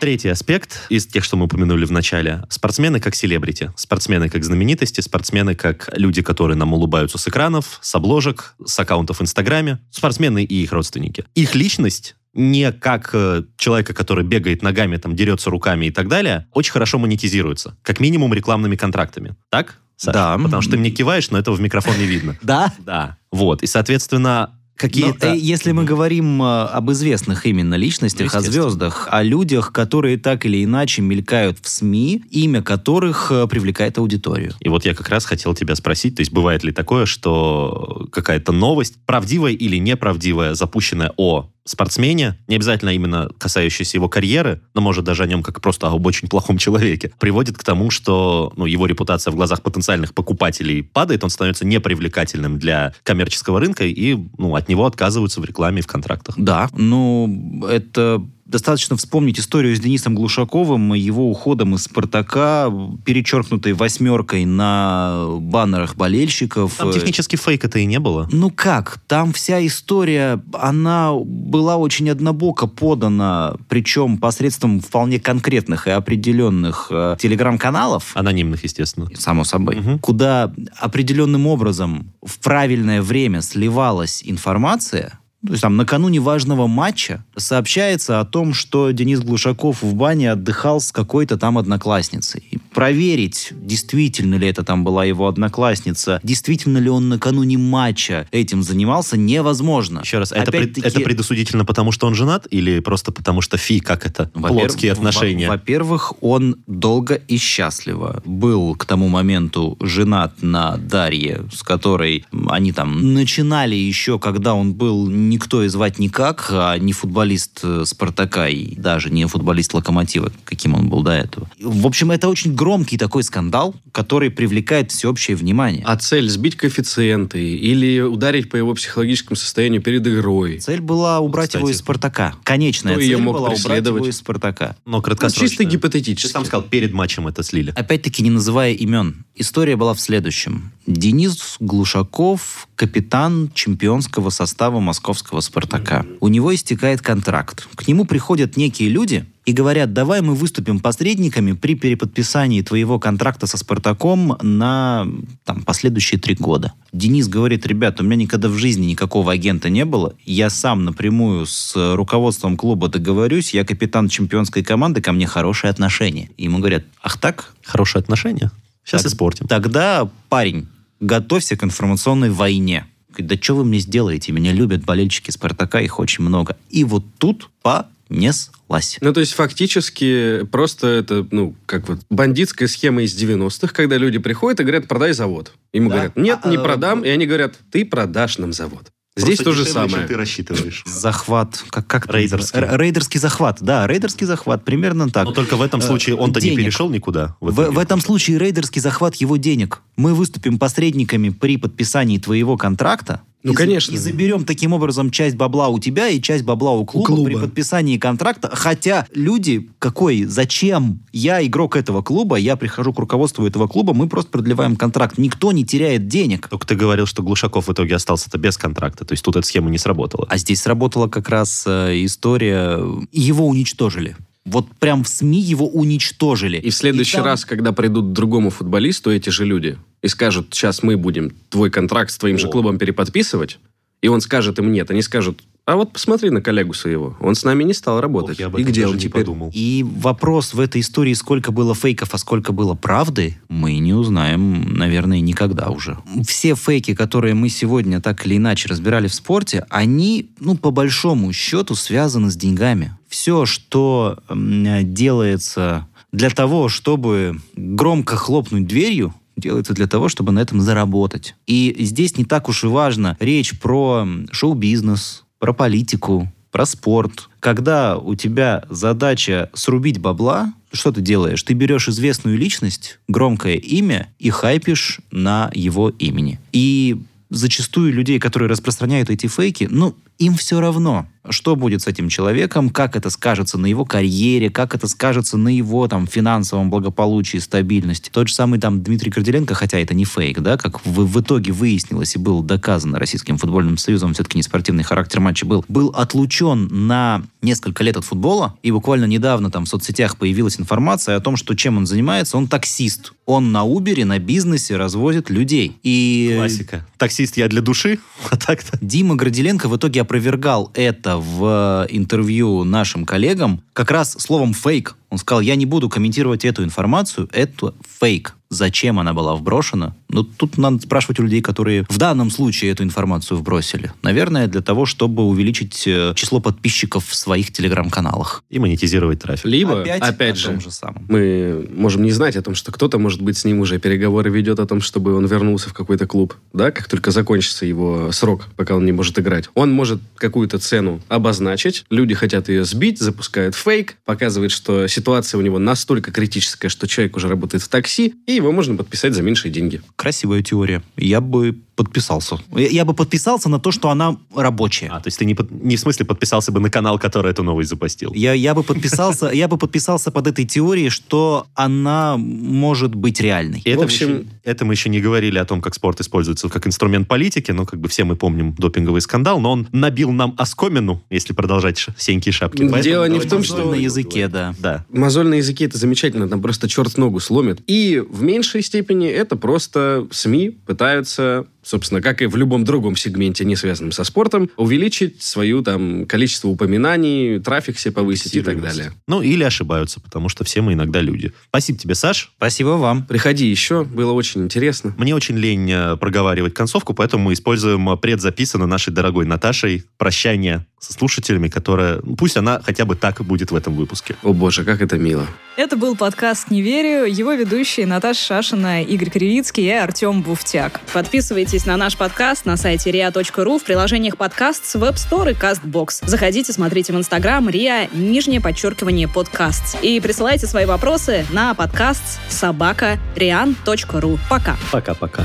Третий 0.00 0.28
аспект 0.28 0.86
из 0.90 1.06
тех, 1.06 1.24
что 1.24 1.36
мы 1.38 1.46
упомянули 1.46 1.86
в 1.86 1.90
начале. 1.90 2.44
Спортсмены 2.50 3.00
как 3.00 3.14
селебрити. 3.14 3.72
Спортсмены 3.74 4.28
как 4.28 4.44
знаменитости. 4.44 5.00
Спортсмены 5.00 5.54
как 5.54 5.88
люди, 5.94 6.20
которые 6.20 6.58
нам 6.58 6.74
улыбаются 6.74 7.16
с 7.16 7.26
экранов, 7.26 7.78
с 7.80 7.94
обложек, 7.94 8.54
с 8.64 8.78
аккаунтов 8.78 9.18
в 9.18 9.22
Инстаграме. 9.22 9.78
Спортсмены 9.90 10.44
и 10.44 10.62
их 10.62 10.72
родственники. 10.72 11.24
Их 11.34 11.54
личность 11.54 12.16
не 12.34 12.70
как 12.70 13.10
э, 13.14 13.44
человека, 13.56 13.94
который 13.94 14.24
бегает 14.24 14.62
ногами, 14.62 14.98
там, 14.98 15.16
дерется 15.16 15.48
руками 15.48 15.86
и 15.86 15.90
так 15.90 16.08
далее, 16.08 16.46
очень 16.52 16.72
хорошо 16.72 16.98
монетизируется. 16.98 17.76
Как 17.82 17.98
минимум 17.98 18.34
рекламными 18.34 18.76
контрактами. 18.76 19.34
Так? 19.50 19.78
Саш? 19.98 20.14
Да. 20.14 20.38
Потому 20.38 20.62
что 20.62 20.72
ты 20.72 20.78
мне 20.78 20.90
киваешь, 20.90 21.30
но 21.30 21.38
этого 21.38 21.56
в 21.56 21.60
микрофон 21.60 21.98
не 21.98 22.06
видно. 22.06 22.36
Да? 22.42 22.72
Да. 22.78 23.18
Вот. 23.32 23.62
И, 23.62 23.66
соответственно, 23.66 24.50
Но, 24.50 24.56
какие-то... 24.76 25.34
э, 25.34 25.36
если 25.36 25.72
мы 25.72 25.84
говорим 25.84 26.40
э, 26.40 26.64
об 26.66 26.90
известных 26.92 27.44
именно 27.46 27.74
личностях, 27.74 28.32
Ну, 28.32 28.38
о 28.38 28.42
звездах, 28.42 29.08
о 29.10 29.22
людях, 29.24 29.72
которые 29.72 30.16
так 30.16 30.46
или 30.46 30.64
иначе 30.64 31.02
мелькают 31.02 31.58
в 31.60 31.68
СМИ, 31.68 32.22
имя 32.30 32.62
которых 32.62 33.32
э, 33.32 33.48
привлекает 33.48 33.98
аудиторию. 33.98 34.54
И 34.60 34.68
вот 34.68 34.84
я 34.86 34.94
как 34.94 35.08
раз 35.08 35.24
хотел 35.24 35.52
тебя 35.54 35.74
спросить, 35.74 36.14
то 36.14 36.20
есть 36.20 36.32
бывает 36.32 36.62
ли 36.62 36.70
такое, 36.70 37.04
что 37.04 38.06
какая-то 38.12 38.52
новость, 38.52 38.94
правдивая 39.04 39.52
или 39.52 39.76
неправдивая, 39.78 40.54
запущенная 40.54 41.12
о 41.16 41.50
спортсмене, 41.68 42.38
не 42.48 42.56
обязательно 42.56 42.90
именно 42.90 43.30
касающаяся 43.38 43.96
его 43.96 44.08
карьеры, 44.08 44.60
но 44.74 44.80
может 44.80 45.04
даже 45.04 45.22
о 45.22 45.26
нем 45.26 45.42
как 45.42 45.60
просто 45.60 45.88
об 45.88 46.06
очень 46.06 46.28
плохом 46.28 46.58
человеке, 46.58 47.12
приводит 47.18 47.56
к 47.58 47.64
тому, 47.64 47.90
что 47.90 48.52
ну, 48.56 48.66
его 48.66 48.86
репутация 48.86 49.30
в 49.30 49.36
глазах 49.36 49.62
потенциальных 49.62 50.14
покупателей 50.14 50.82
падает, 50.82 51.24
он 51.24 51.30
становится 51.30 51.66
непривлекательным 51.66 52.58
для 52.58 52.94
коммерческого 53.02 53.60
рынка, 53.60 53.84
и 53.84 54.16
ну, 54.38 54.54
от 54.54 54.68
него 54.68 54.86
отказываются 54.86 55.40
в 55.40 55.44
рекламе 55.44 55.80
и 55.80 55.82
в 55.82 55.86
контрактах. 55.86 56.34
Да, 56.38 56.68
ну, 56.72 57.64
это 57.68 58.22
достаточно 58.48 58.96
вспомнить 58.96 59.38
историю 59.38 59.76
с 59.76 59.80
Денисом 59.80 60.14
Глушаковым, 60.14 60.94
и 60.94 60.98
его 60.98 61.30
уходом 61.30 61.74
из 61.74 61.84
«Спартака», 61.84 62.72
перечеркнутой 63.04 63.74
восьмеркой 63.74 64.44
на 64.44 65.26
баннерах 65.38 65.96
болельщиков. 65.96 66.74
Там 66.76 66.92
технически 66.92 67.36
фейка-то 67.36 67.78
и 67.78 67.84
не 67.84 68.00
было. 68.00 68.28
Ну 68.32 68.50
как? 68.50 68.98
Там 69.06 69.32
вся 69.32 69.64
история, 69.66 70.42
она 70.52 71.12
была 71.14 71.76
очень 71.76 72.08
однобоко 72.10 72.66
подана, 72.66 73.54
причем 73.68 74.18
посредством 74.18 74.80
вполне 74.80 75.20
конкретных 75.20 75.86
и 75.86 75.90
определенных 75.90 76.88
э, 76.90 77.16
телеграм-каналов, 77.20 78.16
Анонимных, 78.16 78.64
естественно. 78.64 79.08
само 79.16 79.44
собой, 79.44 79.76
Мгм. 79.76 79.98
куда 79.98 80.52
определенным 80.80 81.46
образом 81.46 82.12
в 82.24 82.38
правильное 82.38 83.02
время 83.02 83.42
сливалась 83.42 84.22
информация, 84.24 85.18
то 85.46 85.52
есть 85.52 85.62
там 85.62 85.76
накануне 85.76 86.18
важного 86.20 86.66
матча 86.66 87.24
сообщается 87.36 88.18
о 88.20 88.24
том, 88.24 88.54
что 88.54 88.90
Денис 88.90 89.20
Глушаков 89.20 89.82
в 89.82 89.94
бане 89.94 90.32
отдыхал 90.32 90.80
с 90.80 90.90
какой-то 90.90 91.36
там 91.38 91.56
одноклассницей. 91.58 92.42
И 92.50 92.58
проверить, 92.74 93.50
действительно 93.52 94.34
ли 94.34 94.48
это 94.48 94.64
там 94.64 94.82
была 94.82 95.04
его 95.04 95.28
одноклассница, 95.28 96.20
действительно 96.24 96.78
ли 96.78 96.88
он 96.90 97.08
накануне 97.08 97.56
матча 97.56 98.26
этим 98.32 98.62
занимался, 98.62 99.16
невозможно. 99.16 100.00
Еще 100.00 100.18
раз, 100.18 100.32
это, 100.32 100.50
пред- 100.50 100.78
это 100.78 101.00
предосудительно 101.00 101.64
потому, 101.64 101.92
что 101.92 102.06
он 102.08 102.14
женат, 102.14 102.46
или 102.50 102.80
просто 102.80 103.12
потому, 103.12 103.40
что 103.40 103.56
фи, 103.58 103.78
как 103.80 104.06
это, 104.06 104.30
Во-первых, 104.34 104.62
плотские 104.68 104.92
отношения? 104.92 105.46
во- 105.48 105.54
Во-первых, 105.54 106.14
он 106.20 106.56
долго 106.66 107.14
и 107.14 107.36
счастливо 107.36 108.22
был 108.24 108.74
к 108.74 108.84
тому 108.86 109.08
моменту 109.08 109.76
женат 109.80 110.42
на 110.42 110.76
Дарье, 110.78 111.44
с 111.52 111.62
которой 111.62 112.24
они 112.48 112.72
там 112.72 113.14
начинали 113.14 113.74
еще, 113.76 114.18
когда 114.18 114.54
он 114.54 114.74
был 114.74 115.06
никто 115.28 115.62
и 115.62 115.68
звать 115.68 115.98
никак, 115.98 116.48
а 116.50 116.76
не 116.78 116.92
футболист 116.92 117.60
э, 117.62 117.84
Спартака 117.86 118.48
и 118.48 118.74
даже 118.76 119.10
не 119.10 119.26
футболист 119.26 119.74
Локомотива, 119.74 120.32
каким 120.44 120.74
он 120.74 120.88
был 120.88 121.02
до 121.02 121.12
этого. 121.12 121.48
В 121.60 121.86
общем, 121.86 122.10
это 122.10 122.28
очень 122.28 122.54
громкий 122.54 122.96
такой 122.98 123.22
скандал, 123.22 123.74
который 123.92 124.30
привлекает 124.30 124.90
всеобщее 124.92 125.36
внимание. 125.36 125.82
А 125.86 125.96
цель 125.96 126.28
сбить 126.28 126.56
коэффициенты 126.56 127.40
или 127.56 128.00
ударить 128.00 128.50
по 128.50 128.56
его 128.56 128.74
психологическому 128.74 129.36
состоянию 129.36 129.82
перед 129.82 130.06
игрой. 130.06 130.58
Цель 130.58 130.80
была 130.80 131.20
убрать 131.20 131.48
Кстати. 131.48 131.60
его 131.62 131.70
из 131.70 131.78
Спартака. 131.78 132.34
Конечная 132.44 132.94
цель 132.96 133.04
ее 133.04 133.18
мог 133.18 133.36
была 133.36 133.50
убрать 133.50 133.84
его 133.86 134.06
из 134.06 134.16
Спартака. 134.18 134.76
Но 134.84 134.98
Ну, 134.98 135.02
краткосрочно. 135.02 135.48
чисто 135.48 135.64
Ты 135.64 135.70
гипотетически. 135.70 136.32
сам 136.32 136.44
сказал, 136.44 136.62
перед 136.62 136.92
матчем 136.92 137.26
это 137.28 137.42
слили. 137.42 137.72
Опять-таки, 137.76 138.22
не 138.22 138.30
называя 138.30 138.72
имен. 138.72 139.24
История 139.34 139.76
была 139.76 139.94
в 139.94 140.00
следующем. 140.00 140.72
Денис 140.86 141.56
Глушаков, 141.60 142.68
капитан 142.74 143.50
чемпионского 143.54 144.30
состава 144.30 144.80
московского 144.80 145.17
«Спартака». 145.40 146.06
У 146.20 146.28
него 146.28 146.54
истекает 146.54 147.02
контракт. 147.02 147.68
К 147.74 147.86
нему 147.86 148.04
приходят 148.04 148.56
некие 148.56 148.88
люди 148.88 149.24
и 149.44 149.52
говорят, 149.52 149.94
давай 149.94 150.20
мы 150.20 150.34
выступим 150.34 150.78
посредниками 150.78 151.52
при 151.52 151.74
переподписании 151.74 152.60
твоего 152.60 152.98
контракта 152.98 153.46
со 153.46 153.56
«Спартаком» 153.56 154.36
на 154.42 155.06
там, 155.44 155.62
последующие 155.62 156.20
три 156.20 156.34
года. 156.34 156.74
Денис 156.92 157.28
говорит, 157.28 157.66
ребят, 157.66 157.98
у 158.00 158.04
меня 158.04 158.16
никогда 158.16 158.48
в 158.48 158.58
жизни 158.58 158.86
никакого 158.86 159.32
агента 159.32 159.70
не 159.70 159.84
было. 159.84 160.14
Я 160.24 160.50
сам 160.50 160.84
напрямую 160.84 161.46
с 161.46 161.72
руководством 161.94 162.56
клуба 162.56 162.88
договорюсь. 162.88 163.54
Я 163.54 163.64
капитан 163.64 164.08
чемпионской 164.08 164.62
команды, 164.62 165.00
ко 165.00 165.12
мне 165.12 165.26
хорошие 165.26 165.70
отношения. 165.70 166.30
И 166.36 166.44
ему 166.44 166.58
говорят, 166.58 166.84
ах 167.02 167.18
так? 167.18 167.54
Хорошие 167.64 168.00
отношения. 168.00 168.50
Сейчас 168.84 169.02
Так. 169.02 169.12
испортим. 169.12 169.46
Тогда, 169.46 170.10
парень, 170.28 170.66
готовься 171.00 171.56
к 171.56 171.64
информационной 171.64 172.30
войне. 172.30 172.86
Да 173.18 173.36
что 173.40 173.56
вы 173.56 173.64
мне 173.64 173.78
сделаете? 173.80 174.32
Меня 174.32 174.52
любят 174.52 174.84
болельщики 174.84 175.30
Спартака, 175.30 175.80
их 175.80 175.98
очень 175.98 176.24
много. 176.24 176.56
И 176.70 176.84
вот 176.84 177.04
тут 177.18 177.50
понеслась. 177.62 178.98
Ну, 179.00 179.12
то 179.12 179.20
есть, 179.20 179.32
фактически, 179.32 180.44
просто 180.50 180.86
это, 180.86 181.26
ну, 181.30 181.54
как 181.66 181.88
вот 181.88 182.00
бандитская 182.10 182.68
схема 182.68 183.02
из 183.02 183.14
90-х, 183.20 183.72
когда 183.74 183.96
люди 183.96 184.18
приходят 184.18 184.60
и 184.60 184.62
говорят, 184.62 184.88
продай 184.88 185.12
завод. 185.12 185.52
Ему 185.72 185.88
Да. 185.90 185.94
говорят, 185.96 186.16
нет, 186.16 186.38
А, 186.42 186.48
не 186.48 186.58
продам. 186.58 187.04
И 187.04 187.08
они 187.08 187.26
говорят, 187.26 187.54
ты 187.70 187.84
продашь 187.84 188.38
нам 188.38 188.52
завод. 188.52 188.90
Здесь 189.22 189.38
то 189.40 189.52
же 189.52 189.64
самое. 189.64 189.90
чем 189.90 190.06
ты 190.06 190.16
рассчитываешь. 190.16 190.82
Захват. 190.86 191.62
Как, 191.70 191.86
как 191.86 192.12
Рейдерский. 192.12 192.60
Рейдерский 192.60 193.20
захват. 193.20 193.58
Да, 193.60 193.86
рейдерский 193.86 194.26
захват. 194.26 194.64
Примерно 194.64 195.10
так. 195.10 195.24
Но 195.26 195.32
только 195.32 195.56
в 195.56 195.62
этом 195.62 195.80
Э, 195.80 195.82
случае 195.82 196.16
он-то 196.16 196.40
не 196.40 196.56
перешел 196.56 196.88
никуда. 196.90 197.36
В, 197.40 197.52
итоге. 197.52 197.70
в 197.70 197.78
этом 197.78 198.00
случае 198.00 198.38
рейдерский 198.38 198.80
захват 198.80 199.16
его 199.16 199.36
денег. 199.36 199.82
Мы 199.96 200.14
выступим 200.14 200.58
посредниками 200.58 201.30
при 201.30 201.56
подписании 201.56 202.18
твоего 202.18 202.56
контракта. 202.56 203.22
Ну, 203.44 203.52
и 203.52 203.54
конечно. 203.54 203.94
И 203.94 203.96
заберем 203.96 204.44
таким 204.44 204.72
образом 204.72 205.10
часть 205.10 205.36
бабла 205.36 205.68
у 205.68 205.78
тебя 205.78 206.08
и 206.08 206.20
часть 206.20 206.44
бабла 206.44 206.72
у 206.72 206.84
клуба, 206.84 207.06
клуба. 207.06 207.24
при 207.24 207.34
подписании 207.34 207.96
контракта. 207.96 208.50
Хотя 208.52 209.06
люди, 209.14 209.70
какой, 209.78 210.24
зачем? 210.24 211.00
Я 211.12 211.44
игрок 211.46 211.76
этого 211.76 212.02
клуба, 212.02 212.36
я 212.36 212.56
прихожу 212.56 212.92
к 212.92 212.98
руководству 212.98 213.46
этого 213.46 213.68
клуба, 213.68 213.94
мы 213.94 214.08
просто 214.08 214.30
продлеваем 214.30 214.74
контракт. 214.74 215.18
Никто 215.18 215.52
не 215.52 215.64
теряет 215.64 216.08
денег. 216.08 216.48
Только 216.48 216.66
ты 216.66 216.74
говорил, 216.74 217.06
что 217.06 217.22
Глушаков 217.22 217.68
в 217.68 217.72
итоге 217.72 217.94
остался-то 217.94 218.38
без 218.38 218.56
контракта. 218.56 219.04
То 219.04 219.12
есть 219.12 219.24
тут 219.24 219.36
эта 219.36 219.46
схема 219.46 219.70
не 219.70 219.78
сработала. 219.78 220.26
А 220.28 220.36
здесь 220.36 220.60
сработала 220.60 221.06
как 221.06 221.28
раз 221.28 221.64
э, 221.66 222.04
история, 222.04 222.82
его 223.12 223.46
уничтожили. 223.46 224.16
Вот 224.48 224.66
прям 224.78 225.04
в 225.04 225.08
СМИ 225.08 225.40
его 225.40 225.68
уничтожили. 225.68 226.58
И 226.58 226.70
в 226.70 226.74
следующий 226.74 227.16
там- 227.16 227.26
раз, 227.26 227.44
когда 227.44 227.72
придут 227.72 228.10
к 228.10 228.12
другому 228.12 228.50
футболисту 228.50 229.10
эти 229.10 229.30
же 229.30 229.44
люди 229.44 229.78
и 230.02 230.08
скажут, 230.08 230.48
сейчас 230.52 230.82
мы 230.82 230.96
будем 230.96 231.32
твой 231.50 231.70
контракт 231.70 232.10
с 232.10 232.18
твоим 232.18 232.38
же 232.38 232.48
О. 232.48 232.50
клубом 232.50 232.78
переподписывать, 232.78 233.58
и 234.00 234.08
он 234.08 234.20
скажет 234.20 234.58
им 234.58 234.72
нет, 234.72 234.90
они 234.90 235.02
скажут, 235.02 235.42
а 235.68 235.76
вот 235.76 235.92
посмотри 235.92 236.30
на 236.30 236.40
коллегу 236.40 236.72
своего, 236.72 237.14
он 237.20 237.34
с 237.34 237.44
нами 237.44 237.62
не 237.62 237.74
стал 237.74 238.00
работать. 238.00 238.36
Ох, 238.36 238.40
я 238.40 238.46
об 238.46 238.56
и 238.56 238.62
этом 238.62 238.72
где 238.72 238.86
он 238.86 238.94
не 238.94 239.00
теперь? 239.00 239.20
подумал. 239.22 239.50
И 239.52 239.84
вопрос 239.86 240.54
в 240.54 240.60
этой 240.60 240.80
истории, 240.80 241.12
сколько 241.12 241.52
было 241.52 241.74
фейков, 241.74 242.14
а 242.14 242.18
сколько 242.18 242.52
было 242.52 242.72
правды, 242.72 243.36
мы 243.50 243.76
не 243.76 243.92
узнаем, 243.92 244.72
наверное, 244.72 245.20
никогда 245.20 245.68
уже. 245.68 245.98
Все 246.26 246.54
фейки, 246.54 246.94
которые 246.94 247.34
мы 247.34 247.50
сегодня 247.50 248.00
так 248.00 248.24
или 248.24 248.38
иначе 248.38 248.70
разбирали 248.70 249.08
в 249.08 249.14
спорте, 249.14 249.66
они, 249.68 250.30
ну, 250.40 250.56
по 250.56 250.70
большому 250.70 251.34
счету, 251.34 251.74
связаны 251.74 252.30
с 252.30 252.36
деньгами. 252.36 252.96
Все, 253.06 253.44
что 253.44 254.20
делается 254.30 255.86
для 256.12 256.30
того, 256.30 256.70
чтобы 256.70 257.40
громко 257.54 258.16
хлопнуть 258.16 258.66
дверью, 258.66 259.14
делается 259.36 259.74
для 259.74 259.86
того, 259.86 260.08
чтобы 260.08 260.32
на 260.32 260.38
этом 260.38 260.62
заработать. 260.62 261.34
И 261.46 261.76
здесь 261.80 262.16
не 262.16 262.24
так 262.24 262.48
уж 262.48 262.64
и 262.64 262.68
важно 262.68 263.18
речь 263.20 263.60
про 263.60 264.08
шоу-бизнес, 264.32 265.24
про 265.38 265.52
политику, 265.52 266.30
про 266.50 266.66
спорт. 266.66 267.28
Когда 267.40 267.96
у 267.96 268.14
тебя 268.14 268.64
задача 268.68 269.50
срубить 269.54 270.00
бабла, 270.00 270.52
что 270.72 270.92
ты 270.92 271.00
делаешь? 271.00 271.42
Ты 271.42 271.54
берешь 271.54 271.88
известную 271.88 272.36
личность, 272.36 272.98
громкое 273.08 273.56
имя 273.56 274.12
и 274.18 274.30
хайпишь 274.30 275.00
на 275.10 275.50
его 275.54 275.90
имени. 275.90 276.40
И 276.52 277.00
зачастую 277.30 277.92
людей, 277.92 278.18
которые 278.18 278.48
распространяют 278.48 279.10
эти 279.10 279.26
фейки, 279.26 279.68
ну, 279.70 279.94
им 280.18 280.34
все 280.34 280.60
равно, 280.60 281.06
что 281.30 281.54
будет 281.54 281.82
с 281.82 281.86
этим 281.86 282.08
человеком, 282.08 282.70
как 282.70 282.96
это 282.96 283.10
скажется 283.10 283.56
на 283.58 283.66
его 283.66 283.84
карьере, 283.84 284.50
как 284.50 284.74
это 284.74 284.88
скажется 284.88 285.36
на 285.36 285.48
его 285.48 285.86
там 285.86 286.06
финансовом 286.06 286.70
благополучии, 286.70 287.38
стабильности. 287.38 288.10
Тот 288.10 288.28
же 288.28 288.34
самый 288.34 288.58
там 288.58 288.82
Дмитрий 288.82 289.10
Корделенко, 289.10 289.54
хотя 289.54 289.78
это 289.78 289.94
не 289.94 290.04
фейк, 290.04 290.40
да, 290.40 290.56
как 290.56 290.84
в, 290.84 291.06
в 291.06 291.20
итоге 291.20 291.52
выяснилось 291.52 292.16
и 292.16 292.18
было 292.18 292.42
доказано 292.42 292.98
Российским 292.98 293.38
футбольным 293.38 293.78
союзом, 293.78 294.14
все-таки 294.14 294.38
неспортивный 294.38 294.82
характер 294.82 295.20
матча 295.20 295.46
был, 295.46 295.64
был 295.68 295.88
отлучен 295.90 296.68
на 296.88 297.22
несколько 297.42 297.84
лет 297.84 297.96
от 297.96 298.04
футбола, 298.04 298.56
и 298.62 298.72
буквально 298.72 299.04
недавно 299.04 299.50
там 299.50 299.66
в 299.66 299.68
соцсетях 299.68 300.16
появилась 300.16 300.58
информация 300.58 301.16
о 301.16 301.20
том, 301.20 301.36
что 301.36 301.54
чем 301.54 301.76
он 301.76 301.86
занимается, 301.86 302.36
он 302.36 302.48
таксист. 302.48 303.12
Он 303.28 303.52
на 303.52 303.62
Убере, 303.64 304.06
на 304.06 304.18
бизнесе 304.18 304.78
развозит 304.78 305.28
людей. 305.28 305.76
И 305.82 306.32
Классика. 306.34 306.86
Таксист 306.96 307.36
я 307.36 307.46
для 307.48 307.60
души, 307.60 307.98
а 308.30 308.38
так-то... 308.38 308.78
Дима 308.80 309.16
Горделенко 309.16 309.68
в 309.68 309.76
итоге 309.76 310.00
опровергал 310.00 310.70
это 310.72 311.18
в 311.18 311.86
э, 311.90 311.94
интервью 311.94 312.64
нашим 312.64 313.04
коллегам 313.04 313.60
как 313.74 313.90
раз 313.90 314.12
словом 314.12 314.54
«фейк». 314.54 314.96
Он 315.10 315.18
сказал, 315.18 315.42
я 315.42 315.56
не 315.56 315.66
буду 315.66 315.90
комментировать 315.90 316.46
эту 316.46 316.64
информацию, 316.64 317.28
это 317.32 317.74
фейк. 318.00 318.34
Зачем 318.48 318.98
она 318.98 319.12
была 319.12 319.36
вброшена? 319.36 319.94
Ну, 320.08 320.24
тут 320.24 320.58
надо 320.58 320.80
спрашивать 320.80 321.20
у 321.20 321.22
людей, 321.22 321.42
которые 321.42 321.84
в 321.88 321.98
данном 321.98 322.30
случае 322.30 322.70
эту 322.70 322.82
информацию 322.82 323.36
вбросили. 323.38 323.92
Наверное, 324.02 324.46
для 324.46 324.62
того, 324.62 324.86
чтобы 324.86 325.24
увеличить 325.24 325.84
э, 325.86 326.12
число 326.16 326.40
подписчиков 326.40 327.06
в 327.06 327.14
своих 327.14 327.52
телеграм-каналах. 327.52 328.42
И 328.48 328.58
монетизировать 328.58 329.20
трафик. 329.20 329.44
Либо, 329.44 329.82
Опять, 329.82 330.02
опять, 330.02 330.36
же, 330.36 330.48
том 330.48 330.60
же 330.60 330.70
самом. 330.70 331.04
мы 331.08 331.68
можем 331.74 332.02
не 332.02 332.10
знать 332.10 332.36
о 332.36 332.42
том, 332.42 332.54
что 332.54 332.72
кто-то, 332.72 332.98
может 332.98 333.20
быть, 333.22 333.36
с 333.36 333.44
ним 333.44 333.60
уже 333.60 333.78
переговоры 333.78 334.30
ведет 334.30 334.60
о 334.60 334.66
том, 334.66 334.80
чтобы 334.80 335.14
он 335.14 335.26
вернулся 335.26 335.68
в 335.68 335.74
какой-то 335.74 336.06
клуб, 336.06 336.34
да, 336.52 336.70
как 336.70 336.88
только 336.88 337.10
закончится 337.10 337.66
его 337.66 338.10
срок, 338.12 338.46
пока 338.56 338.74
он 338.74 338.84
не 338.86 338.92
может 338.92 339.18
играть. 339.18 339.50
Он 339.54 339.70
может 339.70 340.00
какую-то 340.16 340.58
цену 340.58 341.00
обозначить, 341.08 341.84
люди 341.90 342.14
хотят 342.14 342.48
ее 342.48 342.64
сбить, 342.64 342.98
запускают 342.98 343.54
фейк, 343.54 343.96
показывает, 344.04 344.52
что 344.52 344.86
ситуация 344.86 345.38
у 345.38 345.42
него 345.42 345.58
настолько 345.58 346.10
критическая, 346.12 346.68
что 346.68 346.88
человек 346.88 347.16
уже 347.16 347.28
работает 347.28 347.62
в 347.62 347.68
такси, 347.68 348.14
и 348.26 348.32
его 348.32 348.52
можно 348.52 348.76
подписать 348.76 349.14
за 349.14 349.22
меньшие 349.22 349.52
деньги. 349.52 349.82
Красивая 350.02 350.42
теория. 350.42 350.80
Я 350.96 351.20
бы 351.20 351.56
подписался. 351.74 352.38
Я, 352.56 352.68
я 352.68 352.84
бы 352.84 352.92
подписался 352.94 353.48
на 353.48 353.58
то, 353.60 353.70
что 353.72 353.90
она 353.90 354.16
рабочая. 354.34 354.88
А, 354.92 355.00
то 355.00 355.06
есть 355.08 355.18
ты 355.18 355.24
не, 355.24 355.34
под- 355.34 355.50
не 355.50 355.76
в 355.76 355.80
смысле 355.80 356.06
подписался 356.06 356.50
бы 356.52 356.58
на 356.60 356.70
канал, 356.70 356.98
который 357.00 357.30
эту 357.32 357.42
новость 357.44 357.70
запостил? 357.70 358.12
Я, 358.14 358.32
я 358.32 358.54
бы 358.54 358.62
подписался, 358.64 359.26
я 359.28 359.46
бы 359.48 359.58
подписался 359.58 360.10
под 360.10 360.26
этой 360.28 360.44
теорией, 360.44 360.88
что 360.88 361.46
она 361.54 362.16
может 362.16 362.94
быть 362.96 363.20
реальной. 363.20 363.60
Это, 363.64 363.76
В 363.76 363.78
мы 363.78 363.84
общем- 363.84 364.08
еще, 364.08 364.24
это 364.44 364.64
мы 364.64 364.74
еще 364.74 364.88
не 364.88 365.00
говорили 365.00 365.38
о 365.38 365.44
том, 365.44 365.60
как 365.60 365.74
спорт 365.74 366.00
используется 366.00 366.48
как 366.48 366.66
инструмент 366.66 367.06
политики. 367.08 367.50
Ну, 367.52 367.64
как 367.66 367.80
бы 367.80 367.88
все 367.88 368.02
мы 368.04 368.14
помним 368.16 368.54
допинговый 368.58 369.00
скандал, 369.00 369.38
но 369.40 369.52
он 369.52 369.68
набил 369.72 370.10
нам 370.12 370.34
оскомину, 370.36 371.00
если 371.10 371.32
продолжать 371.32 371.78
ш- 371.78 371.94
Сеньки 371.96 372.28
и 372.30 372.32
Шапки. 372.32 372.58
Дело 372.58 372.70
Поэтому 372.72 373.06
не 373.06 373.18
в 373.20 373.28
том, 373.28 373.38
мозоль 373.38 373.56
что- 373.60 373.70
на 373.70 373.74
языке, 373.76 374.26
да. 374.28 374.54
Да. 374.58 374.84
Мозоль 374.90 375.28
на 375.28 375.34
языке 375.34 375.66
это 375.66 375.78
замечательно, 375.78 376.28
там 376.28 376.40
просто 376.42 376.68
черт 376.68 376.96
ногу 376.98 377.20
сломит. 377.20 377.60
И 377.68 378.02
в 378.08 378.22
меньшей 378.22 378.62
степени 378.62 379.06
это 379.06 379.36
просто 379.36 379.87
СМИ 380.10 380.50
пытаются, 380.50 381.46
собственно, 381.68 382.00
как 382.00 382.22
и 382.22 382.26
в 382.26 382.36
любом 382.36 382.64
другом 382.64 382.96
сегменте, 382.96 383.44
не 383.44 383.54
связанном 383.54 383.92
со 383.92 384.04
спортом, 384.04 384.50
увеличить 384.56 385.22
свою 385.22 385.62
там 385.62 386.06
количество 386.06 386.48
упоминаний, 386.48 387.40
трафик 387.40 387.78
себе 387.78 387.92
повысить 387.92 388.34
и 388.34 388.42
так 388.42 388.60
далее. 388.60 388.92
Ну, 389.06 389.20
или 389.20 389.44
ошибаются, 389.44 390.00
потому 390.00 390.28
что 390.28 390.44
все 390.44 390.62
мы 390.62 390.72
иногда 390.72 391.00
люди. 391.00 391.32
Спасибо 391.48 391.78
тебе, 391.78 391.94
Саш. 391.94 392.32
Спасибо 392.36 392.70
вам. 392.70 393.04
Приходи 393.04 393.46
еще, 393.46 393.84
было 393.84 394.12
очень 394.12 394.44
интересно. 394.44 394.94
Мне 394.96 395.14
очень 395.14 395.36
лень 395.36 395.70
э, 395.70 395.96
проговаривать 395.96 396.54
концовку, 396.54 396.94
поэтому 396.94 397.24
мы 397.24 397.34
используем 397.34 397.88
э, 397.90 397.96
предзаписанное 397.96 398.66
нашей 398.66 398.92
дорогой 398.92 399.26
Наташей 399.26 399.84
прощание 399.98 400.66
со 400.80 400.92
слушателями, 400.92 401.48
которое... 401.48 402.00
ну, 402.02 402.16
Пусть 402.16 402.36
она 402.36 402.60
хотя 402.64 402.84
бы 402.84 402.96
так 402.96 403.20
и 403.20 403.24
будет 403.24 403.50
в 403.50 403.56
этом 403.56 403.74
выпуске. 403.74 404.16
О 404.22 404.32
боже, 404.32 404.64
как 404.64 404.80
это 404.80 404.96
мило. 404.96 405.26
Это 405.56 405.76
был 405.76 405.96
подкаст 405.96 406.50
«Не 406.50 406.62
верю». 406.62 407.04
Его 407.04 407.32
ведущие 407.32 407.84
Наташа 407.84 408.24
Шашина, 408.24 408.84
Игорь 408.84 409.10
Кривицкий 409.10 409.66
и 409.66 409.70
Артем 409.70 410.22
Буфтяк. 410.22 410.80
Подписывайтесь 410.92 411.57
на 411.66 411.76
наш 411.76 411.96
подкаст 411.96 412.46
на 412.46 412.56
сайте 412.56 412.90
ria.ru 412.90 413.58
в 413.58 413.64
приложениях 413.64 414.16
подкаст 414.16 414.64
с 414.64 414.74
Web 414.74 414.94
Store 414.94 415.30
и 415.30 415.34
CastBox. 415.34 416.06
Заходите, 416.06 416.52
смотрите 416.52 416.92
в 416.92 416.96
Инстаграм 416.96 417.46
ria, 417.48 417.88
нижнее 417.92 418.40
подчеркивание 418.40 419.08
подкаст. 419.08 419.78
И 419.82 420.00
присылайте 420.00 420.46
свои 420.46 420.64
вопросы 420.64 421.26
на 421.30 421.54
подкаст 421.54 422.20
собака 422.28 422.98
rian.ru. 423.16 424.18
Пока. 424.28 424.56
Пока-пока. 424.72 425.22